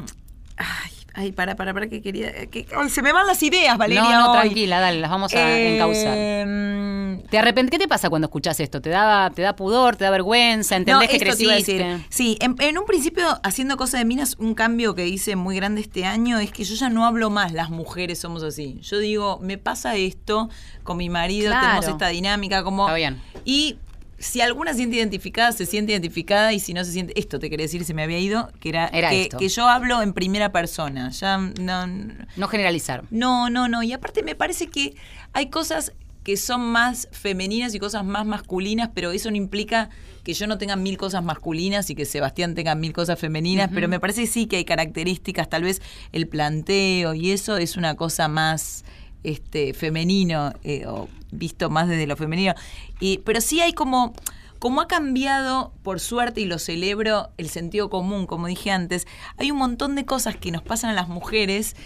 [0.58, 2.46] ay, ay, para, para, para, que quería...
[2.48, 4.04] que- ay, se me van las ideas, Valeria.
[4.04, 4.40] No, no, hoy.
[4.42, 6.14] tranquila, dale, las vamos a encauzar.
[6.16, 8.82] Eh, ¿Te arrepent- ¿Qué te pasa cuando escuchas esto?
[8.82, 9.96] ¿Te da, ¿Te da pudor?
[9.96, 10.76] ¿Te da vergüenza?
[10.76, 11.54] ¿Entendés no, que creciste?
[11.54, 12.06] decir.
[12.10, 15.82] Sí, en, en un principio, haciendo cosas de minas, un cambio que hice muy grande
[15.82, 18.80] este año es que yo ya no hablo más, las mujeres somos así.
[18.82, 20.50] Yo digo, me pasa esto
[20.84, 21.66] con mi marido, Claro.
[21.68, 22.84] tenemos esta dinámica, como...
[22.86, 23.22] Está bien.
[23.46, 23.78] Y
[24.20, 27.18] si alguna se siente identificada, se siente identificada, y si no se siente...
[27.20, 30.14] Esto te quería decir, se me había ido, que era, Era que, yo hablo en
[30.14, 31.10] primera persona.
[31.10, 31.88] Ya no...
[32.36, 33.04] No generalizar.
[33.10, 33.84] No, no, no.
[33.84, 34.96] Y aparte me parece que
[35.34, 39.90] hay cosas que son más femeninas y cosas más masculinas, pero eso no implica
[40.24, 43.88] que yo no tenga mil cosas masculinas y que Sebastián tenga mil cosas femeninas, pero
[43.88, 48.28] me parece sí que hay características, tal vez el planteo y eso es una cosa
[48.28, 48.84] más
[49.24, 52.54] este femenino eh, o visto más desde lo femenino.
[53.00, 54.14] Y, pero sí hay como
[54.60, 59.52] como ha cambiado, por suerte, y lo celebro, el sentido común, como dije antes, hay
[59.52, 61.78] un montón de cosas que nos pasan a las mujeres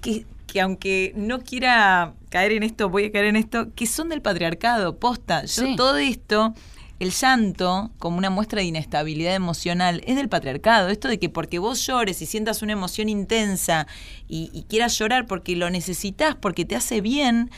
[0.00, 4.08] que, que aunque no quiera caer en esto, voy a caer en esto, que son
[4.08, 5.42] del patriarcado, posta.
[5.42, 5.76] Yo Sí.
[5.76, 6.54] todo esto,
[7.04, 10.88] el llanto, como una muestra de inestabilidad emocional, es del patriarcado.
[10.88, 13.86] Esto de que porque vos llores y sientas una emoción intensa
[14.26, 17.50] y, y quieras llorar porque lo necesitas, porque te hace bien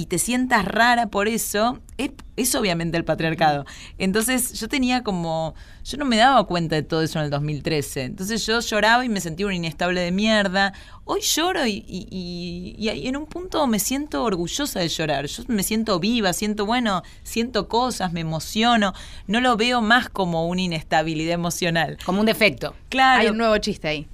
[0.00, 3.66] y te sientas rara por eso, es, es obviamente el patriarcado.
[3.98, 8.02] Entonces yo tenía como, yo no me daba cuenta de todo eso en el 2013.
[8.04, 10.72] Entonces yo lloraba y me sentía un inestable de mierda.
[11.04, 15.26] Hoy lloro y, y- y- en un punto me siento orgullosa de llorar.
[15.26, 18.94] Yo me siento viva, siento, bueno, siento cosas, me emociono.
[19.26, 21.98] No lo veo más como una inestabilidad emocional.
[22.06, 22.74] Como un defecto.
[22.88, 23.20] Claro.
[23.20, 24.06] Hay un nuevo chiste ahí.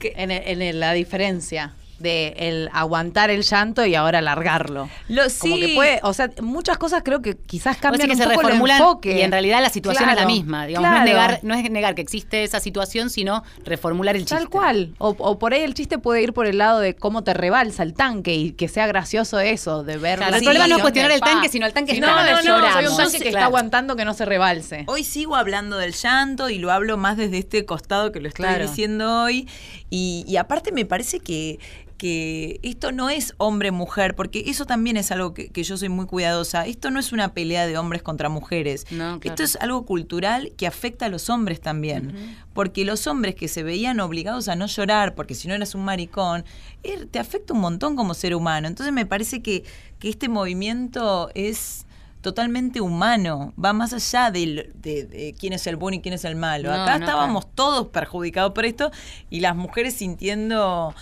[0.00, 1.74] En, el- en la diferencia.
[1.98, 4.88] De el aguantar el llanto y ahora largarlo.
[5.08, 5.60] Lo- Como sí.
[5.60, 8.70] que puede, o sea, muchas cosas creo que quizás cambian un que se poco el
[8.70, 9.18] enfoque.
[9.18, 10.66] y en realidad la situación es la misma.
[10.66, 14.36] Digamos, no, es negar, no es negar que existe esa situación, sino reformular el chiste.
[14.36, 14.94] Tal cual.
[14.98, 17.82] O, o por ahí el chiste puede ir por el lado de cómo te rebalsa
[17.82, 20.18] el tanque y que sea gracioso eso, de ver.
[20.18, 22.16] Claro, la el problema no es cuestionar el tanque, sino el tanque Sí, está, no,
[22.30, 22.72] no, no, lloramos.
[22.74, 23.36] soy un Yo tanque sé, que claro.
[23.38, 24.84] está aguantando que no se rebalse.
[24.86, 28.44] Hoy sigo hablando del llanto y lo hablo más desde este costado que lo estoy
[28.44, 28.66] Claro.
[28.66, 29.48] diciendo hoy.
[29.90, 31.58] Y, y aparte me parece que,
[31.96, 36.06] que esto no es hombre-mujer, porque eso también es algo que, que yo soy muy
[36.06, 36.66] cuidadosa.
[36.66, 38.84] Esto no es una pelea de hombres contra mujeres.
[38.90, 39.20] No, claro.
[39.34, 42.36] Esto es algo cultural que afecta a los hombres también.
[42.52, 45.84] Porque los hombres que se veían obligados a no llorar, porque si no eras un
[45.84, 46.44] maricón,
[46.82, 48.68] er- te afecta un montón como ser humano.
[48.68, 49.64] Entonces me parece que,
[49.98, 51.86] que este movimiento es
[52.22, 56.34] totalmente humano, va más allá de, de quién es el bueno y quién es el
[56.34, 56.70] malo.
[56.74, 58.90] No, Acá no, estábamos todos perjudicados por esto
[59.30, 60.92] y las mujeres sintiendo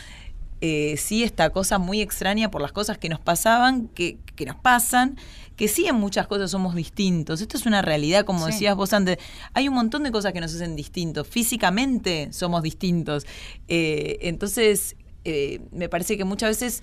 [0.67, 4.57] eh, sí esta cosa muy extraña por las cosas que nos pasaban, que, que nos
[4.57, 5.17] pasan,
[5.57, 7.43] que sí en muchas cosas somos distintos.
[7.43, 8.53] Esto es una realidad, como Sí.
[8.53, 9.19] decías vos antes.
[9.53, 11.29] Hay un montón de cosas que nos hacen distintos.
[11.29, 13.27] Físicamente somos distintos.
[13.69, 16.83] Eh, entonces, eh, me parece que muchas veces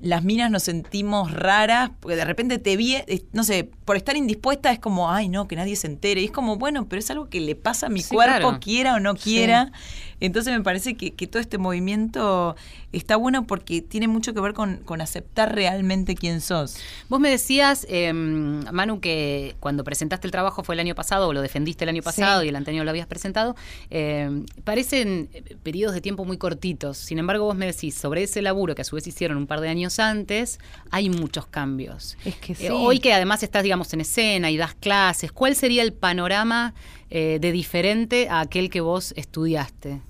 [0.00, 4.16] las minas nos sentimos raras, porque de repente te vi, eh, no sé, por estar
[4.16, 6.20] indispuesta es como, ay, no, que nadie se entere.
[6.20, 8.60] Y es como, bueno, pero es algo que le pasa a mi Sí, cuerpo, claro.
[8.60, 9.72] quiera o no quiera.
[10.20, 12.56] Entonces me parece que, que todo este movimiento
[12.92, 16.76] está bueno porque tiene mucho que ver con, con aceptar realmente quién sos.
[17.08, 21.32] Vos me decías, eh, Manu, que cuando presentaste el trabajo fue el año pasado, o
[21.32, 23.56] lo defendiste el año pasado y el anterior lo habías presentado,
[23.90, 26.96] eh, parecen eh, periodos de tiempo muy cortitos.
[26.98, 29.60] Sin embargo, vos me decís, sobre ese laburo que a su vez hicieron un par
[29.60, 30.58] de años antes,
[30.90, 32.16] hay muchos cambios.
[32.24, 32.68] Es que Eh, sí.
[32.70, 36.74] hoy que además estás, digamos, en escena y das clases, ¿cuál sería el panorama
[37.10, 40.00] eh, de diferente a aquel que vos estudiaste?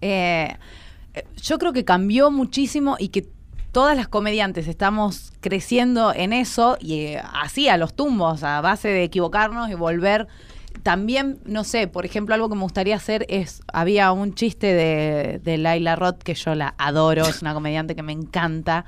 [0.00, 0.56] Eh,
[1.36, 3.28] yo creo que cambió muchísimo y que
[3.72, 8.88] todas las comediantes estamos creciendo en eso y eh, así a los tumbos, a base
[8.88, 10.28] de equivocarnos y volver.
[10.82, 15.40] También, no sé, por ejemplo, algo que me gustaría hacer es, había un chiste de,
[15.42, 18.84] de Laila Roth que yo la adoro, es una comediante que me encanta.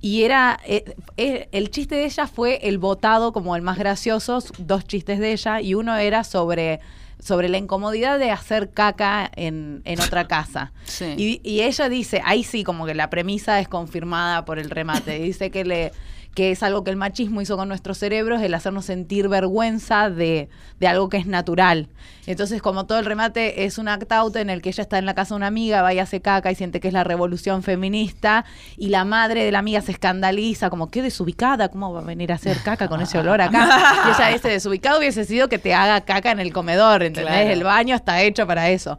[0.00, 4.42] Y era, eh, eh, el chiste de ella fue el votado como el más gracioso,
[4.58, 6.80] dos chistes de ella, y uno era sobre,
[7.18, 10.72] sobre la incomodidad de hacer caca en, en otra casa.
[10.84, 11.14] Sí.
[11.16, 15.18] Y, y ella dice, ahí sí, como que la premisa es confirmada por el remate.
[15.18, 15.92] Dice que le
[16.34, 20.48] que es algo que el machismo hizo con nuestros cerebros, el hacernos sentir vergüenza de,
[20.78, 21.88] de algo que es natural.
[22.26, 25.06] Entonces, como todo el remate es un act out en el que ella está en
[25.06, 27.62] la casa de una amiga, va y hace caca y siente que es la revolución
[27.62, 28.44] feminista,
[28.76, 32.30] y la madre de la amiga se escandaliza, como, qué desubicada, ¿cómo va a venir
[32.30, 33.66] a hacer caca con ese olor acá?
[34.06, 37.32] Y ella, ese desubicado hubiese sido que te haga caca en el comedor, ¿entendés?
[37.32, 37.50] Claro.
[37.50, 38.98] El baño está hecho para eso.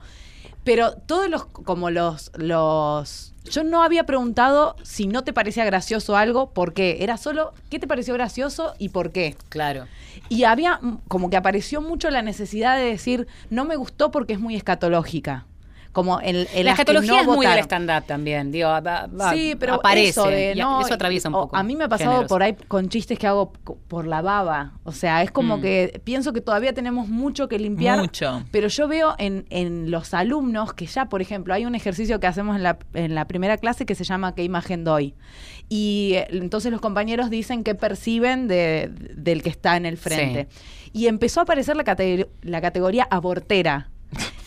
[0.64, 3.34] Pero todos los, como los, los.
[3.50, 6.98] Yo no había preguntado si no te parecía gracioso algo, ¿por qué?
[7.02, 9.36] Era solo qué te pareció gracioso y por qué.
[9.50, 9.88] Claro.
[10.30, 14.40] Y había como que apareció mucho la necesidad de decir, no me gustó porque es
[14.40, 15.46] muy escatológica.
[15.92, 17.64] Como el, el La escatología no es muy del votaron.
[17.66, 21.34] stand-up también, digo, va- va- Sí, pero aparece, eso de y no, eso atraviesa un
[21.34, 21.56] poco.
[21.56, 23.52] A mí me ha pasado por ahí con chistes que hago
[23.88, 24.74] por la baba.
[24.84, 25.62] O sea, es como Mm.
[25.62, 27.98] que pienso que todavía tenemos mucho que limpiar.
[28.00, 28.44] Mucho.
[28.52, 32.28] Pero yo veo en, en los alumnos que ya, por ejemplo, hay un ejercicio que
[32.28, 35.16] hacemos en la, en la primera clase que se llama ¿Qué imagen doy?
[35.70, 40.48] Y eh, entonces los compañeros dicen qué perciben de- del que está en el frente.
[40.94, 43.90] Y empezó a aparecer la, cate- la categoría abortera.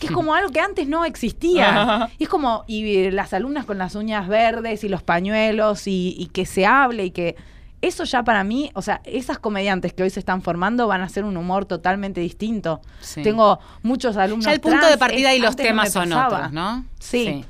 [0.07, 2.09] Que es como algo que antes no existía.
[2.19, 6.27] Y es como, y las alumnas con las uñas verdes y los pañuelos y, y
[6.27, 7.35] que se hable y que...
[7.81, 11.03] Eso ya para mí, o sea, esas comediantes que hoy se están formando van a
[11.03, 12.79] hacer un humor totalmente distinto.
[13.01, 13.21] Sí.
[13.23, 14.45] Tengo muchos alumnos.
[14.45, 16.37] Ya el punto trans, de partida es- y los no temas me son pasaba.
[16.37, 16.85] otros, ¿no?
[16.99, 17.43] Sí.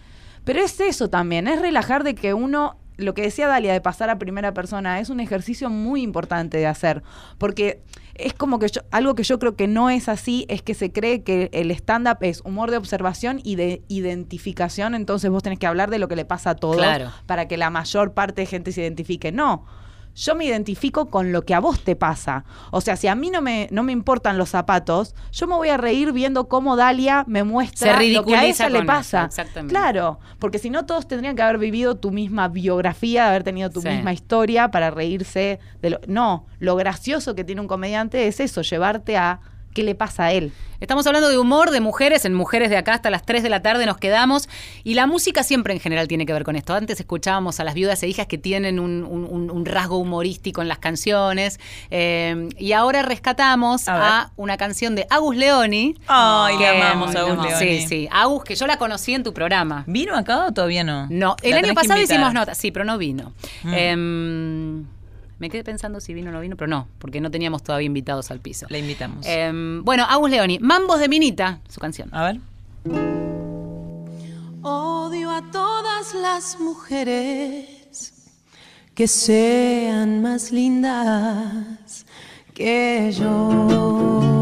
[0.44, 4.10] Pero es eso también, es relajar de que uno, lo que decía Dalia de pasar
[4.10, 7.04] a primera persona, es un ejercicio muy importante de hacer.
[7.38, 7.82] Porque
[8.16, 10.92] es como que yo, algo que yo creo que no es así, es que se
[10.92, 15.68] cree que el stand-up es humor de observación y de identificación, entonces vos tenés que
[15.68, 17.12] hablar de lo que le pasa a todos Claro.
[17.26, 19.32] para que la mayor parte de gente se identifique.
[19.32, 19.66] No.
[20.16, 22.46] Yo me identifico con lo que a vos te pasa.
[22.72, 25.70] O sea, si a mí no me, no me importan los zapatos, yo me voy
[25.70, 29.26] a reír viendo cómo Dalia me muestra lo que a ella le pasa.
[29.26, 29.74] exactamente.
[29.74, 33.82] Claro, porque si no todos tendrían que haber vivido tu misma biografía, haber tenido tu
[33.82, 33.90] Sí.
[33.90, 36.00] misma historia para reírse de lo.
[36.08, 39.40] No, lo gracioso que tiene un comediante es eso, llevarte a
[39.74, 40.52] qué le pasa a él.
[40.80, 43.62] Estamos hablando de humor, de mujeres, en Mujeres de acá hasta las 3 de la
[43.62, 44.50] tarde nos quedamos.
[44.84, 46.74] Y la música siempre en general tiene que ver con esto.
[46.74, 50.62] Antes escuchábamos a las viudas e hijas que tienen un, un- un- un rasgo humorístico
[50.62, 51.58] en las canciones.
[51.90, 55.96] Eh, y ahora rescatamos A una canción de Agus Leoni.
[56.08, 57.80] Ay, le que- amamos a Agus Leoni.
[57.82, 58.10] Sí, sí.
[58.12, 59.86] Agus, que yo la conocí en tu programa.
[59.88, 61.08] ¿Vino acá o todavía no?
[61.10, 63.32] No, el La año pasado hicimos nota, sí, pero no vino.
[63.64, 63.74] Mm.
[63.74, 64.86] Em,
[65.44, 68.32] me quedé pensando si vino o no vino, pero no, porque no teníamos todavía invitados
[68.32, 68.66] al piso.
[68.70, 69.26] La invitamos.
[69.28, 72.08] Em, bueno, Agus Leoni, Mambos de Minita, su canción.
[72.14, 72.40] a ver.
[74.62, 78.14] Odio a todas las mujeres
[78.96, 82.06] que sean más lindas
[82.54, 84.33] que yo.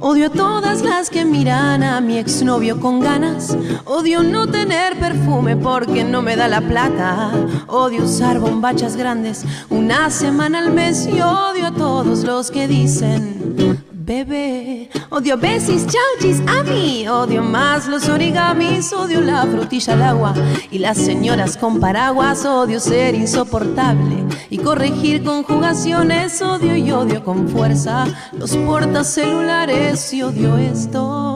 [0.00, 3.56] Odio a todas las que miran a mi exnovio con ganas.
[3.84, 7.30] Odio no tener perfume porque no me da la plata.
[7.66, 13.95] Odio usar bombachas grandes una semana al mes y odio a todos los que dicen
[14.06, 14.88] bebé.
[15.10, 17.06] Odio besis, chauchis, a mí.
[17.08, 18.92] Odio más los origamis.
[18.92, 20.34] Odio la frutilla al agua
[20.70, 22.46] y las señoras con paraguas.
[22.46, 26.40] Odio ser insoportable y corregir conjugaciones.
[26.40, 31.35] Odio y odio con fuerza los portas celulares y odio esto.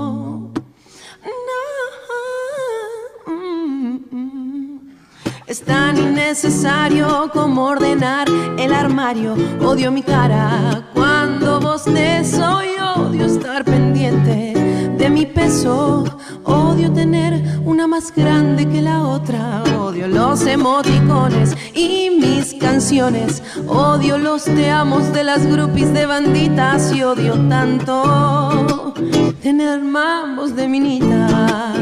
[5.51, 9.34] Es tan innecesario como ordenar el armario.
[9.61, 14.53] Odio mi cara cuando bostezo y odio estar pendiente
[14.96, 16.05] de mi peso.
[16.44, 19.64] Odio tener una más grande que la otra.
[19.76, 23.42] Odio los emoticones y mis canciones.
[23.66, 28.94] Odio los te amos de las groupies de banditas y odio tanto
[29.42, 31.80] tener mambos de minita.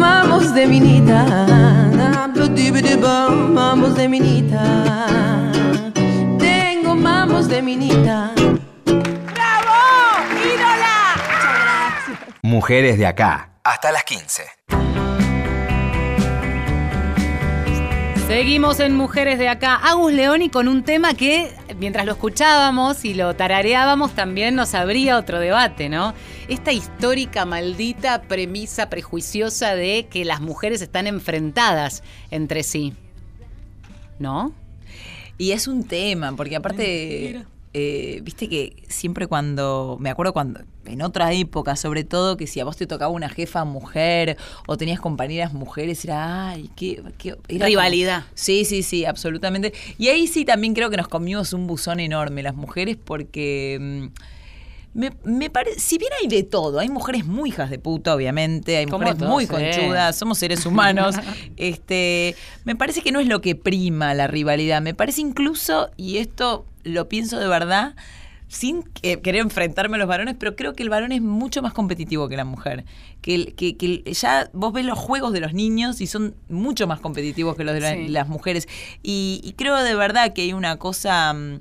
[0.00, 1.24] Mamos de minita,
[3.28, 4.62] mamos de minita.
[6.38, 8.32] Tengo mamos de minita.
[12.42, 14.44] Mujeres de acá hasta las 15.
[18.30, 19.74] Seguimos en Mujeres de acá.
[19.74, 21.50] Agus Leoni con un tema que,
[21.80, 26.14] mientras lo escuchábamos y lo tarareábamos, también nos abría otro debate, ¿no?
[26.46, 32.94] Esta histórica, maldita premisa prejuiciosa de que las mujeres están enfrentadas entre sí.
[34.20, 34.54] ¿No?
[35.36, 41.02] Y es un tema, porque aparte, eh, viste que siempre cuando, me acuerdo cuando, en
[41.02, 44.98] otra época sobre todo, que si a vos te tocaba una jefa mujer o tenías
[45.00, 47.02] compañeras mujeres, era, ay, qué...
[47.18, 48.22] qué- era Rivalidad.
[48.22, 49.72] como- sí, sí, sí, absolutamente.
[49.98, 53.78] Y ahí sí también creo que nos comimos un buzón enorme las mujeres porque...
[53.80, 54.06] mm,
[54.92, 58.76] me, me parece, si bien hay de todo, hay mujeres muy hijas de puta, obviamente,
[58.76, 59.46] hay mujeres todos, muy eh.
[59.46, 61.14] conchudas, somos seres humanos.
[61.56, 64.82] este, me parece que no es lo que prima la rivalidad.
[64.82, 67.94] Me parece incluso, y esto lo pienso de verdad,
[68.48, 71.72] sin que- querer enfrentarme a los varones, pero creo que el varón es mucho más
[71.72, 72.84] competitivo que la mujer.
[73.22, 76.98] Que, que, que ya vos ves los juegos de los niños y son mucho más
[77.00, 78.08] competitivos que los de la- Sí.
[78.08, 78.66] las mujeres.
[79.02, 81.60] Y, y creo de verdad que hay una cosa mm,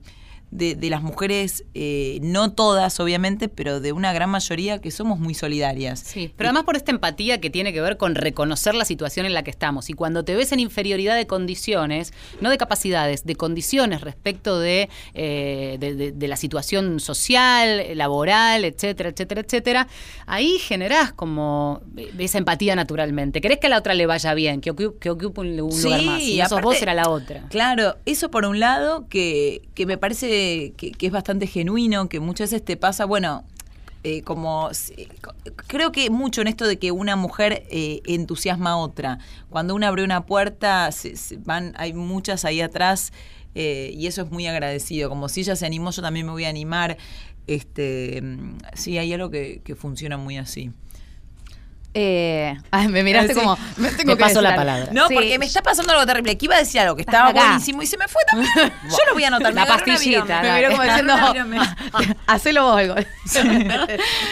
[0.51, 5.19] de, de las mujeres, eh, no todas obviamente, pero de una gran mayoría que somos
[5.19, 5.99] muy solidarias.
[5.99, 9.33] Sí, pero además por esta empatía que tiene que ver con reconocer la situación en
[9.33, 9.89] la que estamos.
[9.89, 14.89] Y cuando te ves en inferioridad de condiciones, no de capacidades, de condiciones respecto de,
[15.13, 19.87] eh, de, de- de la situación social, laboral, etcétera, etcétera, etcétera,
[20.25, 21.81] ahí generás como
[22.17, 23.41] esa empatía naturalmente.
[23.41, 26.21] Querés que a la otra le vaya bien, que ocupe, que ocupe un, lugar más.
[26.21, 27.43] Y no sos aparte- vos, era la otra.
[27.49, 30.38] Claro, eso por un lado que, que me parece
[30.75, 33.43] que, es bastante genuino, que muchas veces te pasa, bueno,
[34.03, 34.69] eh, como
[35.67, 39.19] creo que mucho en esto de que una mujer eh, entusiasma a otra.
[39.49, 43.11] Cuando una abre una puerta, se- se van, hay muchas ahí atrás
[43.55, 45.09] eh, y eso es muy agradecido.
[45.09, 46.97] Como si ella se animó, yo también me voy a animar.
[47.47, 50.71] Este, mm, sí, hay algo que, que funciona muy así.
[51.93, 53.39] Eh, ay, me miraste Sí.
[53.39, 53.57] como.
[53.77, 54.89] Me, tengo Me que paso decir la palabra.
[54.93, 55.13] No, Sí.
[55.15, 56.37] porque me está pasando algo terrible.
[56.37, 57.45] Que iba a decir algo que estaba Acá.
[57.47, 58.51] buenísimo y se me fue también.
[58.89, 59.53] Yo lo voy a anotar.
[59.53, 60.41] La me pastillita.
[60.41, 61.13] Me miró como diciendo.
[62.27, 63.07] Hacelo vos el gol.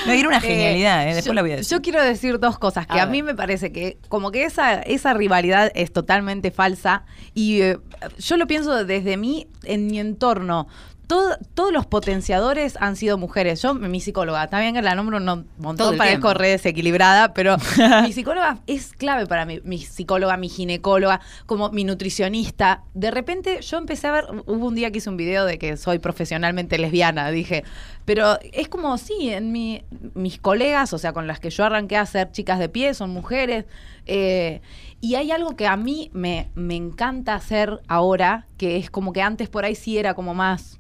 [0.06, 1.78] Me dieron una Eh, genialidad, eh, después yo, la voy a decir.
[1.78, 5.14] yo quiero decir dos cosas que A mí me parece que como que esa, esa
[5.14, 7.04] rivalidad es totalmente falsa
[7.34, 7.80] y eh,
[8.20, 10.68] yo lo pienso desde mí, en mi entorno.
[11.08, 13.62] Todo- todos los potenciadores han sido mujeres.
[13.62, 15.24] Yo, mi psicóloga, también que la nombro un
[15.58, 17.56] montón, parezco re desequilibrada, pero
[18.04, 19.62] mi psicóloga es clave para mí.
[19.64, 22.84] Mi psicóloga, mi ginecóloga, como mi nutricionista.
[22.94, 25.78] De repente yo empecé a ver, hubo un día que hice un video de que
[25.78, 27.64] soy profesionalmente lesbiana, dije,
[28.04, 29.84] pero es como, sí, en mi,
[30.14, 33.12] mis colegas, o sea, con las que yo arranqué a ser chicas de pie, son
[33.12, 33.66] mujeres.
[34.06, 34.62] eh,
[35.00, 39.22] y hay algo que a mí me, me encanta hacer ahora, que es como que
[39.22, 40.77] antes por ahí sí era como más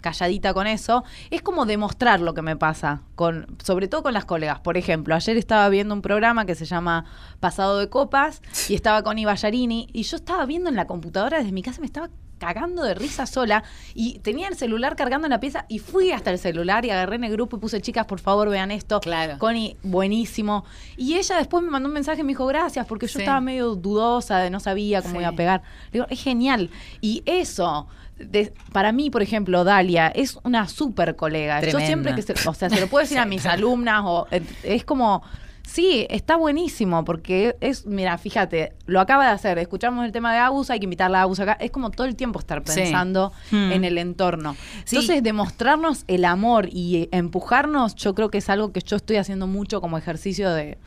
[0.00, 4.24] calladita con eso, es como demostrar lo que me pasa, con, sobre todo con las
[4.24, 4.60] colegas.
[4.60, 7.04] Por ejemplo, ayer estaba viendo un programa que se llama
[7.40, 11.38] Pasado de Copas y estaba con Iba Yarini y yo estaba viendo en la computadora
[11.38, 15.30] desde mi casa, me estaba cagando de risa sola y tenía el celular cargando en
[15.32, 18.06] la pieza y fui hasta el celular y agarré en el grupo y puse chicas
[18.06, 19.38] por favor vean esto Claro.
[19.40, 20.64] Connie buenísimo
[20.96, 23.18] y ella después me mandó un mensaje y me dijo gracias porque yo Sí.
[23.22, 25.18] estaba medio dudosa de no sabía cómo Sí.
[25.22, 26.70] iba a pegar Le digo es genial
[27.00, 27.88] y eso
[28.18, 31.60] de- para mí, por ejemplo, Dalia es una súper colega.
[31.62, 34.42] Yo siempre que se, o sea, se lo puedo decir a mis alumnas o eh,
[34.62, 35.22] es como
[35.70, 39.58] Sí, está buenísimo porque es, mira, fíjate, lo acaba de hacer.
[39.58, 41.58] Escuchamos el tema de Agus, hay que invitarla a Agus acá.
[41.60, 42.80] Es como todo el tiempo estar Sí.
[42.80, 43.72] pensando Hmm.
[43.72, 44.56] en el entorno.
[44.86, 44.96] Sí.
[44.96, 49.46] Entonces, demostrarnos el amor y empujarnos, yo creo que es algo que yo estoy haciendo
[49.46, 50.78] mucho como ejercicio de,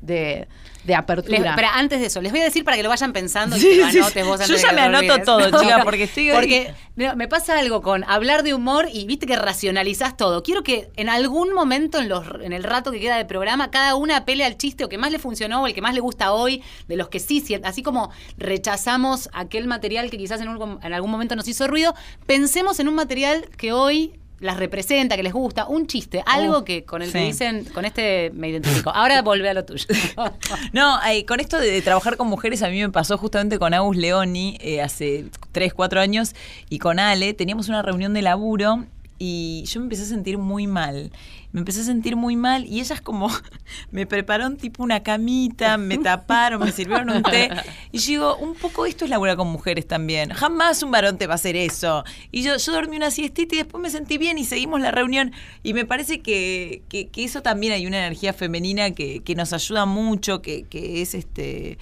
[0.00, 0.46] de,
[0.84, 1.38] de apertura.
[1.38, 3.60] Les- pero antes de eso, les voy a decir para que lo vayan pensando y
[3.60, 4.28] Sí, que lo sí, anotes sí.
[4.28, 5.24] vos Yo ya de que me anoto olvides.
[5.24, 9.26] todo, chica, porque estoy Porque no, me pasa algo con hablar de humor y viste
[9.26, 10.42] que racionalizás todo.
[10.42, 13.94] Quiero que en algún momento en, los, en el rato que queda de programa, cada
[13.96, 16.32] una apele al chiste o que más le funcionó o el que más le gusta
[16.32, 20.78] hoy, de los que sí, sí, así como rechazamos aquel material que quizás en, un-
[20.82, 21.94] en algún momento nos hizo ruido,
[22.26, 26.84] pensemos en un material que hoy las representa, que les gusta, un chiste, algo que
[26.84, 28.90] con el que dicen, con este me identifico.
[28.90, 29.86] Ahora volvé a lo tuyo.
[30.72, 33.74] No, eh, con esto de, de trabajar con mujeres, a mí me pasó justamente con
[33.74, 36.34] Agus Leoni eh, hace 3, 4 años
[36.68, 37.34] y con Ale.
[37.34, 38.84] Teníamos una reunión de laburo
[39.18, 41.10] y yo me empecé a sentir muy mal.
[41.50, 43.30] Me empecé a sentir muy mal y ellas como
[43.90, 47.48] me prepararon tipo una camita, me taparon, me sirvieron un té.
[47.90, 50.30] Y yo digo, un poco esto es laburar con mujeres también.
[50.30, 52.04] Jamás un varón te va a hacer eso.
[52.30, 55.32] Y yo, yo dormí una siestita y después me sentí bien y seguimos la reunión.
[55.62, 59.52] Y me parece que, que- que eso también hay una energía femenina que, que nos
[59.54, 61.78] ayuda mucho, que, que es este.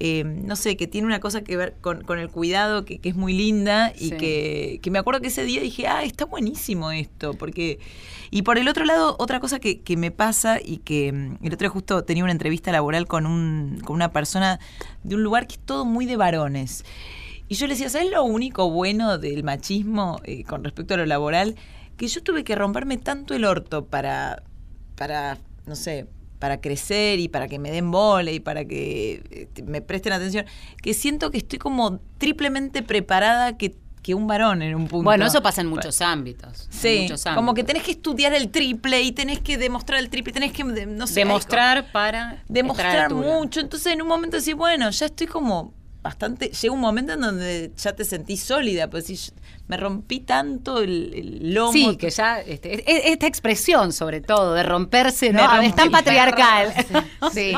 [0.00, 3.08] Eh, no sé, que tiene una cosa que ver con, con el cuidado que, que
[3.08, 4.16] es muy linda y Sí.
[4.16, 7.78] que, que me acuerdo que ese día dije, ah, está buenísimo esto, porque...
[8.30, 11.52] Y por el otro lado, otra cosa que, que me pasa y que mm, el
[11.54, 14.60] otro día justo tenía una entrevista laboral con, un, con una persona
[15.02, 16.84] de un lugar que es todo muy de varones.
[17.48, 21.06] Y yo le decía, ¿sabes lo único bueno del machismo eh, con respecto a lo
[21.06, 21.56] laboral?
[21.96, 24.42] Que yo tuve que romperme tanto el orto para,
[24.94, 26.06] para no sé,
[26.38, 30.46] para crecer y para que me den bola y para que eh, me presten atención,
[30.82, 35.04] que siento que estoy como triplemente preparada que, que un varón en un punto.
[35.04, 36.66] Bueno, eso pasa en muchos ámbitos.
[36.66, 40.32] en Sí, como que tenés que estudiar el triple y tenés que demostrar el triple,
[40.32, 43.60] tenés que, no sé, demostrar para demostrar mucho.
[43.60, 45.74] Entonces, en un momento decís, bueno, ya estoy como
[46.08, 46.48] bastante.
[46.50, 49.18] Llega un momento en donde ya te sentís sólida, pues sí,
[49.66, 51.72] me rompí tanto el, el lomo.
[51.72, 55.46] Sí, que ya este, e- e- esta expresión sobre todo de romperse, ¿no?
[55.46, 56.72] Rompí es tan patriarcal.
[57.32, 57.52] Sí.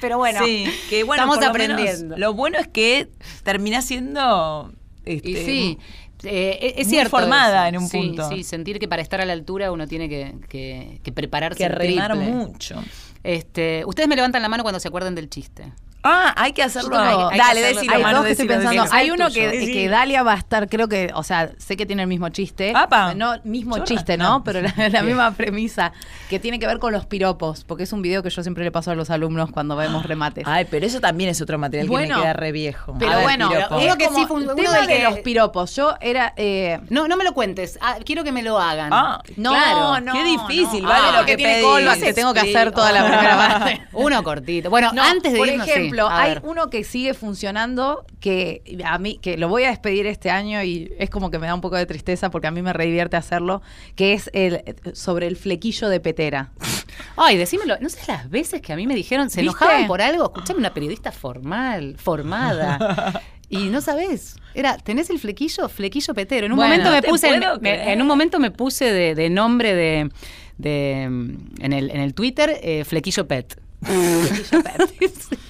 [0.00, 2.16] Pero bueno, Sí, que bueno, estamos menos, aprendiendo.
[2.16, 3.08] lo bueno es que
[3.42, 4.72] termina siendo.
[5.04, 5.78] Este, y sí,
[6.24, 7.10] eh, es- es muy cierto.
[7.10, 8.28] formada en un Sí, punto.
[8.28, 11.68] Sí, sentir que para estar a la altura uno tiene que, que- que prepararse que
[11.68, 12.82] remar mucho.
[13.22, 15.72] Este, ustedes me levantan la mano cuando se acuerden del chiste.
[16.02, 16.98] Ah, hay que hacerlo.
[16.98, 17.80] Hay que Dale, hacerlo.
[17.80, 18.82] decilo, Hay dos que estoy decilo, pensando.
[18.82, 18.98] decilo.
[18.98, 19.72] Hay uno que, Sí.
[19.72, 22.72] que Dalia va a estar, creo que, o sea, sé que tiene el mismo chiste.
[22.74, 23.14] Apa.
[23.14, 23.84] No, mismo Chorra.
[23.86, 24.30] chiste, ¿no?
[24.30, 24.44] No.
[24.44, 25.92] Pero la, la misma premisa,
[26.28, 28.70] que tiene que ver con los piropos, porque es un video que yo siempre le
[28.70, 30.44] paso a los alumnos cuando vemos remates.
[30.46, 32.94] Ay, pero eso también es otro material que Bueno, me queda re viejo.
[32.98, 33.78] Pero ver, bueno, piropo.
[33.78, 35.74] uno que como sí fue un- el uno tema de que- los piropos.
[35.76, 36.32] Yo era...
[36.36, 37.78] eh, No, no me lo cuentes.
[37.82, 38.90] Ah, quiero que me lo hagan.
[38.92, 40.00] Ah, no, Claro.
[40.00, 40.88] no, Qué difícil, no.
[40.88, 41.60] vale Ah, lo que tiene
[42.00, 43.82] que tengo que hacer toda la primera parte.
[43.92, 44.70] Uno cortito.
[44.70, 45.72] Bueno, No, antes de por irnos, sí.
[45.72, 50.06] ejemplo, A hay uno que sigue funcionando que a mí que lo voy a despedir
[50.06, 52.62] este año y es como que me da un poco de tristeza porque a mí
[52.62, 53.62] me redivierte hacerlo,
[53.96, 54.62] que es el
[54.94, 56.52] sobre el flequillo de petera.
[57.16, 57.76] Ay, decímelo.
[57.80, 59.56] No sé las veces que a mí me dijeron, se ¿Viste?
[59.64, 60.24] enojaban por algo.
[60.24, 63.20] Escuchame, una periodista formal, formada.
[63.52, 64.36] Y no sabés.
[64.54, 65.68] Era, ¿tenés el flequillo?
[65.68, 66.46] Flequillo petero.
[66.46, 69.74] En un Bueno, momento me puse, me- en un momento me puse de, de nombre
[69.74, 70.08] de,
[70.56, 73.60] de, en el, en el Twitter, eh, flequillo pet.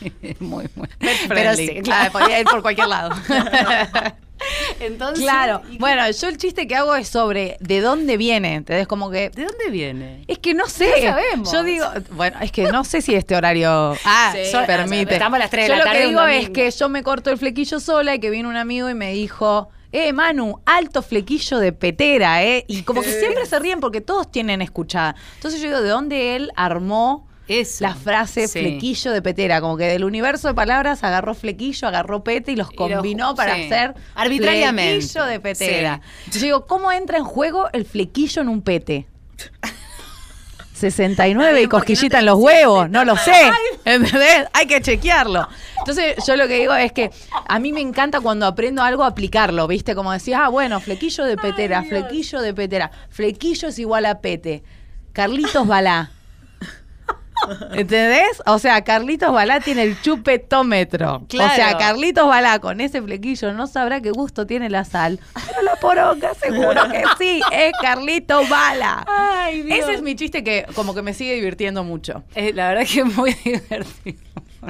[0.01, 0.89] Sí, muy, muy.
[1.29, 3.11] Pero sí, Claro, podría ir por cualquier lado.
[4.81, 5.61] Entonces, claro.
[5.69, 8.55] ¿y qué- Bueno, yo el chiste que hago es sobre de dónde viene.
[8.55, 8.87] ¿Entendés?
[8.87, 10.25] Como que ¿de dónde viene?
[10.29, 10.91] Es que no sé.
[11.03, 11.53] No sabemos.
[11.53, 15.15] Yo digo, bueno, es que no sé si este horario ah, Sí, permite.
[15.15, 16.43] estamos a las tres de yo la lo tarde que un digo domingo.
[16.43, 19.13] es que yo me corto el flequillo sola y que vino un amigo y me
[19.13, 22.65] dijo, eh, Manu, alto flequillo de petera, ¿eh?
[22.69, 25.15] Y como que siempre se ríen porque todos tienen escuchada.
[25.35, 27.85] Entonces yo digo, ¿de dónde él armó Eso.
[27.85, 28.61] la frase Sí.
[28.61, 29.61] flequillo de petera?
[29.61, 33.35] Como que del universo de palabras agarró flequillo, agarró pete y los Y los- combinó
[33.35, 33.65] para sí.
[33.65, 35.01] hacer Arbitrariamente.
[35.03, 36.01] flequillo de petera.
[36.31, 36.39] Sí.
[36.39, 39.07] Yo digo, ¿cómo entra en juego el flequillo en un pete?
[40.75, 43.33] 69 y cosquillita en los huevos, no lo sé.
[43.85, 44.47] ¿Entendés?
[44.55, 45.47] Hay que chequearlo.
[45.79, 47.11] Entonces, yo lo que digo es que
[47.49, 49.95] a mí me encanta cuando aprendo algo aplicarlo, ¿viste?
[49.95, 52.91] Como decía, ah, bueno, flequillo de petera, flequillo de petera.
[53.11, 54.63] Flequillo es igual a pete.
[55.13, 56.13] Carlitos Balá.
[57.73, 58.43] ¿Entendés?
[58.47, 61.25] O sea, Carlitos Balá tiene el chupetómetro.
[61.29, 61.53] Claro.
[61.53, 65.21] O sea, Carlitos Balá con ese flequillo no sabrá qué gusto tiene la sal.
[65.47, 69.05] Pero la poronga, seguro que sí, es Carlitos Bala.
[69.09, 69.79] Ay, Dios.
[69.81, 72.23] Ese es mi chiste que como que me sigue divirtiendo mucho.
[72.35, 74.19] Eh, la verdad que es muy divertido.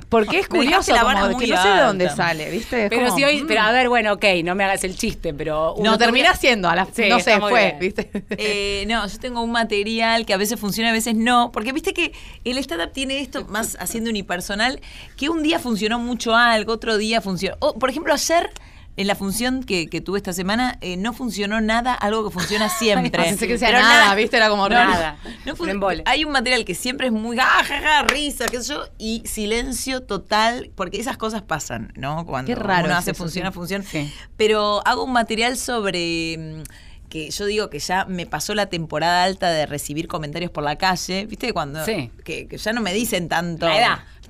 [0.09, 2.85] Porque es curioso, la como que no sé de dónde sale, ¿viste?
[2.85, 3.47] Es Pero como, si hoy, mm.
[3.47, 6.69] pero a ver, bueno, ok, no me hagas el chiste, pero uno No, termina siendo,
[6.69, 7.79] a la, Sí, no sé, fue, bien.
[7.79, 8.11] ¿viste?
[8.43, 11.51] Eh, no, yo tengo un material que a veces funciona, a veces no.
[11.53, 12.13] Porque viste que
[12.45, 14.81] el stand-up tiene esto más haciendo unipersonal,
[15.17, 17.57] que un día funcionó mucho algo, otro día funcionó.
[17.59, 18.51] por ejemplo, ayer.
[18.97, 22.69] En la función que, que tuve esta semana eh, no funcionó nada, algo que funciona
[22.79, 23.11] siempre.
[23.11, 24.37] Que sea Pero nada, ¿viste?
[24.37, 25.17] Era como no, nada.
[25.47, 25.55] no
[26.05, 29.23] hay un material que siempre es muy ah, ja, ja, risa, qué sé yo, y
[29.27, 32.27] silencio total, porque esas cosas pasan, ¿no?
[32.27, 33.55] Cuando Qué raro uno hace eso, función a sí.
[33.55, 33.83] función.
[33.83, 34.13] Sí.
[34.37, 36.63] Pero hago un material sobre mm,
[37.11, 40.77] que yo digo que ya me pasó la temporada alta de recibir comentarios por la
[40.77, 41.53] calle, ¿viste?
[41.53, 42.11] Cuando Sí.
[42.25, 43.67] que, que ya no me dicen tanto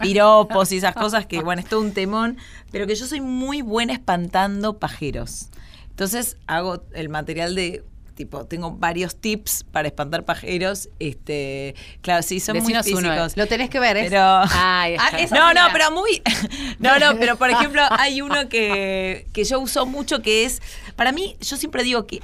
[0.00, 2.38] piropos y esas cosas que bueno, es todo un temón,
[2.72, 5.48] pero que yo soy muy buena espantando pajeros.
[5.90, 12.38] Entonces hago el material de tipo, tengo varios tips para espantar pajeros, este, claro, sí,
[12.38, 13.36] son Decinos muy uno, físicos.
[13.36, 14.06] Lo tenés que ver, ¿eh?
[14.10, 14.22] Pero
[14.52, 14.96] Ay.
[14.98, 16.22] Ah, no, no, pero muy.
[16.78, 20.60] No, no, pero por ejemplo, hay uno que, que yo uso mucho que es.
[20.96, 22.20] Para mí, yo siempre digo que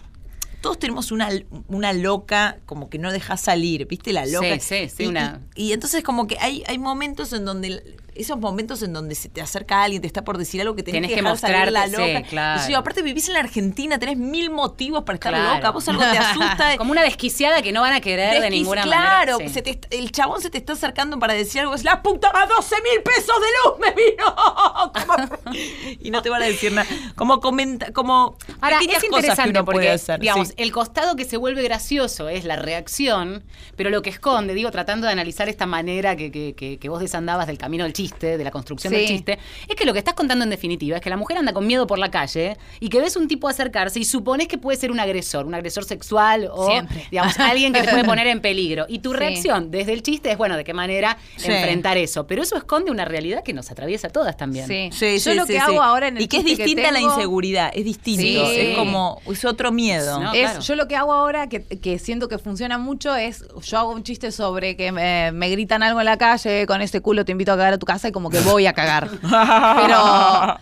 [0.66, 1.28] todos tenemos una,
[1.68, 4.12] una loca como que no deja salir, ¿viste?
[4.12, 4.58] La loca.
[4.58, 7.96] Sí, sí, sí, Y- una- Y, y entonces, como que hay, hay momentos en donde.
[8.18, 11.02] Esos momentos en donde se te acerca alguien, te está por decir algo que tenés,
[11.02, 12.18] Tenés que, que salir la loca.
[12.18, 12.62] sí, claro.
[12.68, 15.56] Y yo aparte vivís en la Argentina, tenés mil motivos para estar Claro.
[15.56, 15.70] loca.
[15.70, 16.76] Vos algo te asusta.
[16.78, 19.52] Como una desquiciada que no van a querer de Desquici- ninguna claro, manera.
[19.52, 19.60] sí.
[19.64, 22.74] est- el chabón se te está acercando para decir algo, es la puta, a 12
[22.82, 24.34] mil pesos de luz me vino.
[25.46, 25.54] Como-
[26.00, 26.88] y no te van a decir nada.
[27.14, 30.54] Como comenta, como Ahora, es interesante porque, hacer, digamos, sí.
[30.58, 33.44] el costado que se vuelve gracioso es la reacción,
[33.76, 37.00] pero lo que esconde, digo, tratando de analizar esta manera que, que, que- que vos
[37.00, 39.08] desandabas del camino del chiste, de la construcción del Sí.
[39.14, 39.38] chiste,
[39.68, 41.86] es que lo que estás contando en definitiva es que la mujer anda con miedo
[41.86, 45.00] por la calle y que ves un tipo acercarse y supones que puede ser un
[45.00, 47.06] agresor, un agresor sexual o, Siempre.
[47.10, 48.86] digamos, alguien que te puede poner en peligro.
[48.88, 49.16] Y tu Sí.
[49.18, 51.50] reacción desde el chiste es, bueno, de qué manera Sí.
[51.50, 52.26] enfrentar eso.
[52.26, 54.66] Pero eso esconde una realidad que nos atraviesa a todas también.
[54.66, 54.90] Sí.
[54.92, 55.58] Sí, Yo sí, lo que sí.
[55.58, 58.22] hago ahora en el Y que es chiste distinta a la tengo- inseguridad, es distinto.
[58.22, 58.36] Sí.
[58.58, 60.20] Es como, es otro miedo.
[60.20, 60.60] No, es, claro.
[60.60, 64.02] Yo lo que hago ahora, que, que siento que funciona mucho, es yo hago un
[64.02, 67.52] chiste sobre que me, me gritan algo en la calle, con ese culo te invito
[67.52, 69.08] a cagar a tu casa y como que voy a cagar.
[69.20, 70.58] Pero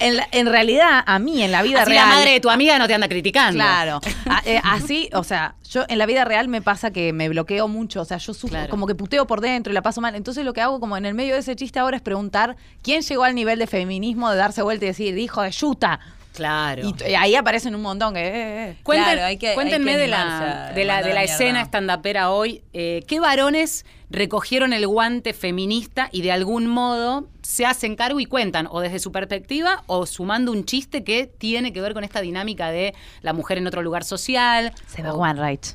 [0.00, 2.08] en, la- en realidad, a mí, en la vida Así real...
[2.08, 3.56] la madre de tu amiga no te anda criticando.
[3.58, 4.00] Claro.
[4.30, 7.68] A- eh, así, o sea, yo en la vida real me pasa que me bloqueo
[7.68, 8.70] mucho, o sea, yo sufro, Claro.
[8.70, 10.14] como que puteo por dentro y la paso mal.
[10.14, 13.02] Entonces lo que hago como en el medio de ese chiste ahora es preguntar quién
[13.02, 16.00] llegó al nivel de feminismo de darse vuelta y decir, hijo de yuta.
[16.34, 16.82] Claro.
[16.88, 18.20] Y, y ahí aparecen un montón que...
[18.20, 18.32] eh,
[18.70, 18.76] eh.
[18.82, 21.44] Cuenten- Claro, hay que- hay cuéntenme que de la, de la, de la a escena
[21.50, 21.62] mierda.
[21.62, 22.62] estandapera hoy.
[22.72, 23.84] Eh, ¿Qué varones
[24.14, 28.98] recogieron el guante feminista y de algún modo se hacen cargo y cuentan, o desde
[28.98, 33.32] su perspectiva, o sumando un chiste que tiene que ver con esta dinámica de la
[33.32, 34.72] mujer en otro lugar social?
[34.86, 35.66] Seba o- Wainwright.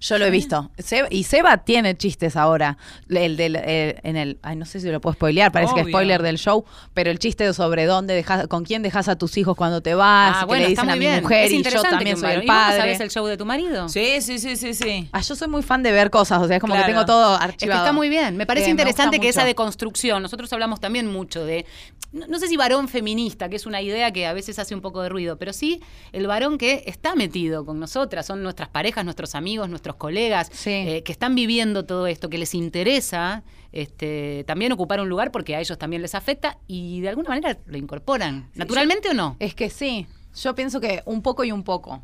[0.00, 0.70] Yo lo he visto.
[0.78, 2.76] Seba- y Seba tiene chistes ahora.
[3.08, 5.84] El del, eh, en el, ay, no sé si lo puedo spoilear, parece que es
[5.86, 5.92] Obvio.
[5.94, 9.56] spoiler del show, pero el chiste sobre dónde dejas, con quién dejas a tus hijos
[9.56, 12.30] cuando te vas, Ah, que le dicen a mi mujer y yo también que soy
[12.32, 12.78] el varón- ¿Y vos no padre.
[12.78, 13.88] sabés el show de tu marido?
[13.88, 15.08] Sí, sí, sí, sí, sí.
[15.12, 16.86] Ah, yo soy muy fan de ver cosas, o sea, es como Claro.
[16.86, 17.80] que tengo todo Es que archivado.
[17.82, 18.36] está muy bien.
[18.36, 19.48] Me parece Eh, interesante gusta que esa mucho.
[19.48, 21.64] deconstrucción, nosotros hablamos también mucho de,
[22.12, 24.80] no, no sé si varón feminista, que es una idea que a veces hace un
[24.80, 25.80] poco de ruido, pero sí
[26.12, 30.70] el varón que está metido con nosotras, son nuestras parejas, nuestros amigos, nuestros colegas, Sí.
[30.70, 33.42] eh, que están viviendo todo esto, que les interesa
[33.72, 37.58] este, también ocupar un lugar porque a ellos también les afecta y de alguna manera
[37.66, 38.48] lo incorporan.
[38.54, 39.36] ¿Naturalmente o no?
[39.40, 40.06] Es que sí,
[40.40, 42.02] yo pienso que un poco y un poco.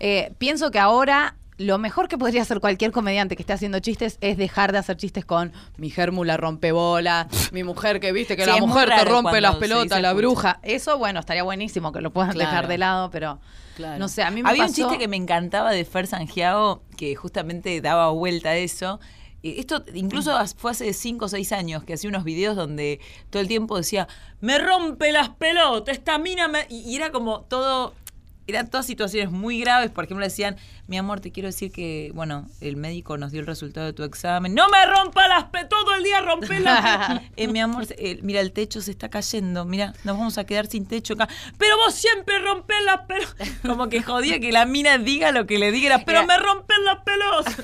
[0.00, 4.16] Eh, pienso que ahora lo mejor que podría hacer cualquier comediante que esté haciendo chistes
[4.20, 8.44] es dejar de hacer chistes con mi germu la rompebola, mi mujer que viste que
[8.44, 10.12] Sí, la mujer te rompe las pelotas, la escucha.
[10.14, 10.60] bruja.
[10.62, 12.50] Eso, bueno, estaría buenísimo que lo puedan Claro.
[12.50, 13.40] dejar de lado, pero
[13.76, 13.98] Claro.
[13.98, 17.14] no sé, a mí me Había un chiste que me encantaba de Fer Sangiao, que
[17.16, 19.00] justamente daba vuelta a eso.
[19.42, 23.00] Eh, Esto incluso as- fue hace 5 o 6 años que hacía unos videos donde
[23.30, 24.08] todo el tiempo decía,
[24.40, 26.66] me rompe las pelotas, esta mina me...
[26.68, 27.94] Y era como todo...
[28.48, 29.90] Eran todas situaciones muy graves.
[29.90, 33.46] Por ejemplo, decían, mi amor, te quiero decir que, bueno, el médico nos dio el
[33.46, 34.54] resultado de tu examen.
[34.54, 38.52] No me rompa las todo el día rompe las eh, Mi amor, eh, mira, el
[38.52, 39.66] techo se está cayendo.
[39.66, 41.28] Mira, nos vamos a quedar sin techo acá.
[41.58, 43.50] Pero vos siempre rompés las pelotas.
[43.66, 45.98] Como que jodía que la mina diga lo que le diga.
[46.06, 47.56] Pero me rompen las pelotas.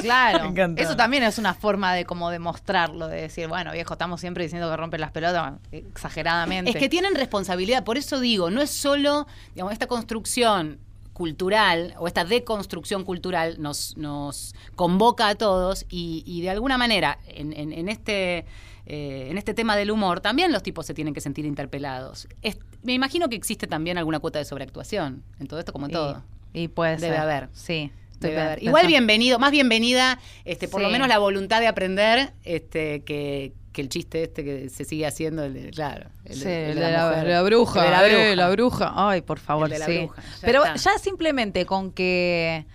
[0.00, 4.20] Claro, Me eso también es una forma de como demostrarlo, de decir, bueno, viejo, estamos
[4.20, 6.70] siempre diciendo que rompen las pelotas exageradamente.
[6.70, 10.78] Es que tienen responsabilidad, por eso digo, no es solo digamos, esta construcción
[11.12, 17.18] cultural o esta deconstrucción cultural nos, nos convoca a todos y, y de alguna manera
[17.26, 18.46] en, en- en este,
[18.86, 22.28] eh, en este tema del humor también los tipos se tienen que sentir interpelados.
[22.40, 25.90] Es- me imagino que existe también alguna cuota de sobreactuación en todo esto como en
[25.90, 26.22] Y- todo.
[26.54, 27.16] Y, puede Debe ser.
[27.20, 27.48] haber.
[27.52, 27.92] Sí.
[28.28, 28.66] Estoy.
[28.66, 30.92] Igual bienvenido, más bienvenida, este, por lo Sí.
[30.92, 35.44] menos la voluntad de aprender, este, que, que el chiste este que se sigue haciendo,
[35.44, 38.10] el de- claro, el Sí, de, el el de la, bruja, El de la eh,
[38.10, 38.34] bruja.
[38.36, 38.92] la bruja.
[38.94, 39.98] Ay, por favor, El de la sí.
[39.98, 40.76] bruja, ya Pero está.
[40.92, 42.66] ya simplemente con que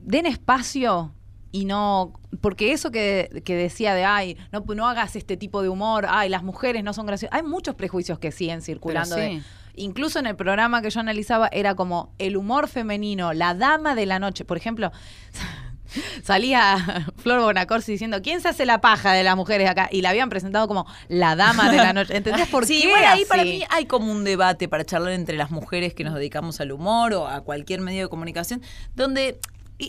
[0.00, 1.12] den espacio
[1.52, 2.12] y no.
[2.40, 6.28] Porque eso que, que decía de, ay, no, no hagas este tipo de humor, ay,
[6.28, 7.36] las mujeres no son graciosas.
[7.36, 9.16] Hay muchos prejuicios que siguen circulando.
[9.16, 9.46] Pero de- sí.
[9.80, 14.06] Incluso en el programa que yo analizaba, era como el humor femenino, la dama de
[14.06, 14.44] la noche.
[14.44, 14.92] Por ejemplo.
[16.22, 19.88] Salía Flor Bonacorsi diciendo, ¿quién se hace la paja de las mujeres acá?
[19.90, 22.16] Y la habían presentado como la dama de la noche.
[22.16, 22.88] ¿Entendés por sí, qué?
[22.88, 26.14] igual ahí para mí hay como un debate para charlar entre las mujeres que nos
[26.14, 28.62] dedicamos al humor o a cualquier medio de comunicación,
[28.94, 29.40] donde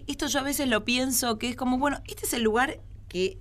[0.07, 3.37] esto yo a veces lo pienso que es como, bueno, este es el lugar que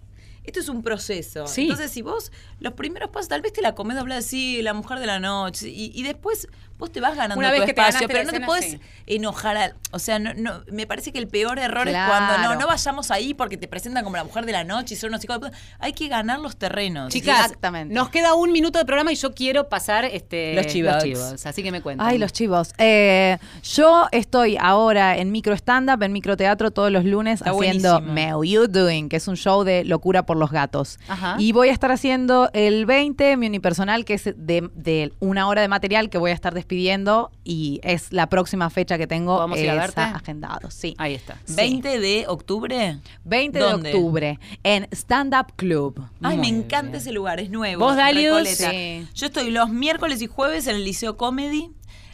[0.51, 1.47] esto es un proceso.
[1.47, 1.63] Sí.
[1.63, 4.99] Entonces, si vos los primeros pasos, tal vez te la comes hablar así, la mujer
[4.99, 6.49] de la noche, y, y después
[6.81, 8.81] vos te vas ganando Una tu vez que te espacio, pero no te sí.
[9.07, 9.75] enojar al.
[9.93, 13.11] O sea, no, no, me parece que el peor error es cuando no, no vayamos
[13.11, 15.47] ahí porque te presentan como la mujer de la noche y son unos hijos de
[15.49, 15.59] puta.
[15.79, 17.13] Hay que ganar los terrenos.
[17.13, 17.95] Chicas, Exactamente.
[17.95, 21.03] nos queda un minuto de programa y yo quiero pasar este, Los chivos.
[21.03, 22.09] chivos, así que me cuentan.
[22.09, 22.73] Ay, los chivos.
[22.79, 28.37] Eh, yo estoy ahora en micro stand-up, en microteatro todos los lunes Está haciendo buenísimo.
[28.39, 30.99] How You Doing, que es un show de locura por los gatos.
[31.07, 31.37] Ajá.
[31.39, 35.61] Y voy a estar haciendo el 20, mi unipersonal, que es de, de una hora
[35.63, 39.59] de material que voy a estar despidiendo y es la próxima fecha que tengo ¿Podemos
[39.59, 40.01] ir a verte?
[40.01, 40.71] agendado.
[40.71, 40.95] Sí.
[40.99, 41.37] Ahí está.
[41.49, 42.99] 20 de octubre.
[43.25, 43.91] 20 ¿Dónde?
[43.91, 46.03] de octubre en Stand Up Club.
[46.23, 47.85] Ay, Muy me encanta ese lugar, es nuevo.
[47.85, 48.49] ¿Vos, Dalius?
[48.49, 49.07] Sí.
[49.15, 51.71] Yo estoy los miércoles y jueves en el Liceo Comedy,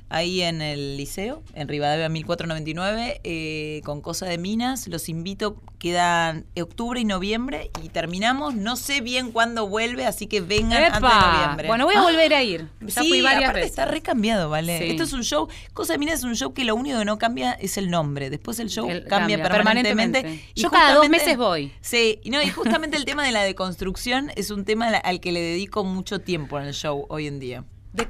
[0.08, 4.86] ahí en el liceo, en Rivadavia 1499, eh, con Cosa de Minas.
[4.88, 8.54] Los invito, quedan octubre y noviembre y terminamos.
[8.54, 11.68] No sé bien cuándo vuelve, así que vengan antes de noviembre.
[11.68, 12.68] Bueno, voy a Ah, volver a ir.
[12.80, 13.70] Ya sí, fui varias aparte veces.
[13.70, 14.78] está recambiado, ¿vale?
[14.78, 14.84] Sí.
[14.90, 17.18] Esto es un show, Cosa de Minas es un show que lo único que no
[17.18, 18.30] cambia es el nombre.
[18.30, 20.20] Después el show El- cambia, cambia permanentemente.
[20.20, 20.52] permanentemente.
[20.54, 21.72] Y Yo cada dos meses voy.
[21.80, 25.32] Sí, y no, y justamente el tema de la deconstrucción es un tema al- que
[25.32, 27.64] le dedico mucho tiempo en el show hoy en día.
[27.92, 28.06] De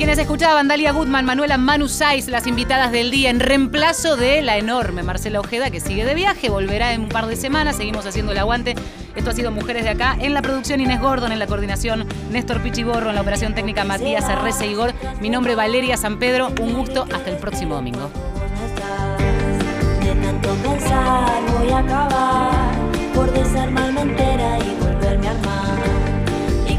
[0.00, 4.56] quienes escuchaban, Dalia Goodman, Manuela Manu Saiz, las invitadas del día, en reemplazo de la
[4.56, 8.32] enorme Marcela Ojeda, que sigue de viaje, volverá en un par de semanas, seguimos haciendo
[8.32, 8.76] el aguante.
[9.14, 12.62] Esto ha sido Mujeres de Acá, en la producción Inés Gordon, en la coordinación Néstor
[12.62, 14.94] Pichiborro, en la operación técnica Matías Arrece Igor.
[15.20, 18.10] Mi nombre Valeria San Pedro, un gusto, hasta el próximo domingo.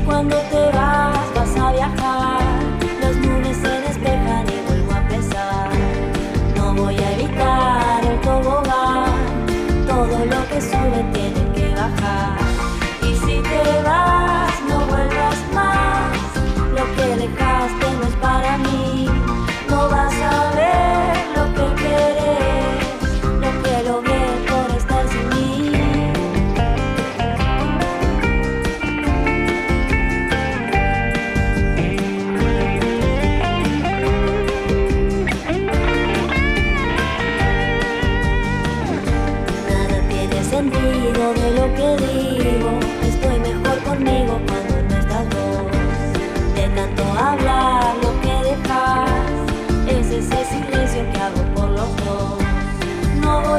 [0.08, 2.41] Cuando te vas vas a viajar,
[10.62, 12.41] que sube tiene que bajar.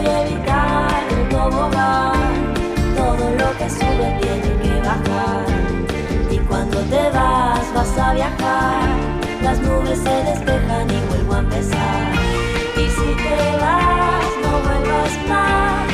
[0.03, 2.55] voy a evitar el tobogán.
[2.97, 5.47] Todo lo que sube tiene que bajar.
[6.31, 8.89] Y cuando te vas, vas a viajar.
[9.43, 12.13] Las nubes se despejan y vuelvo a empezar.
[12.77, 15.89] Y si te vas, no vuelvas más.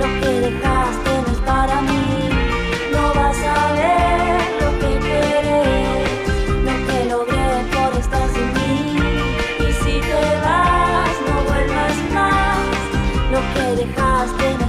[0.00, 2.11] Lo que dejaste no es para mí.
[14.22, 14.61] lost in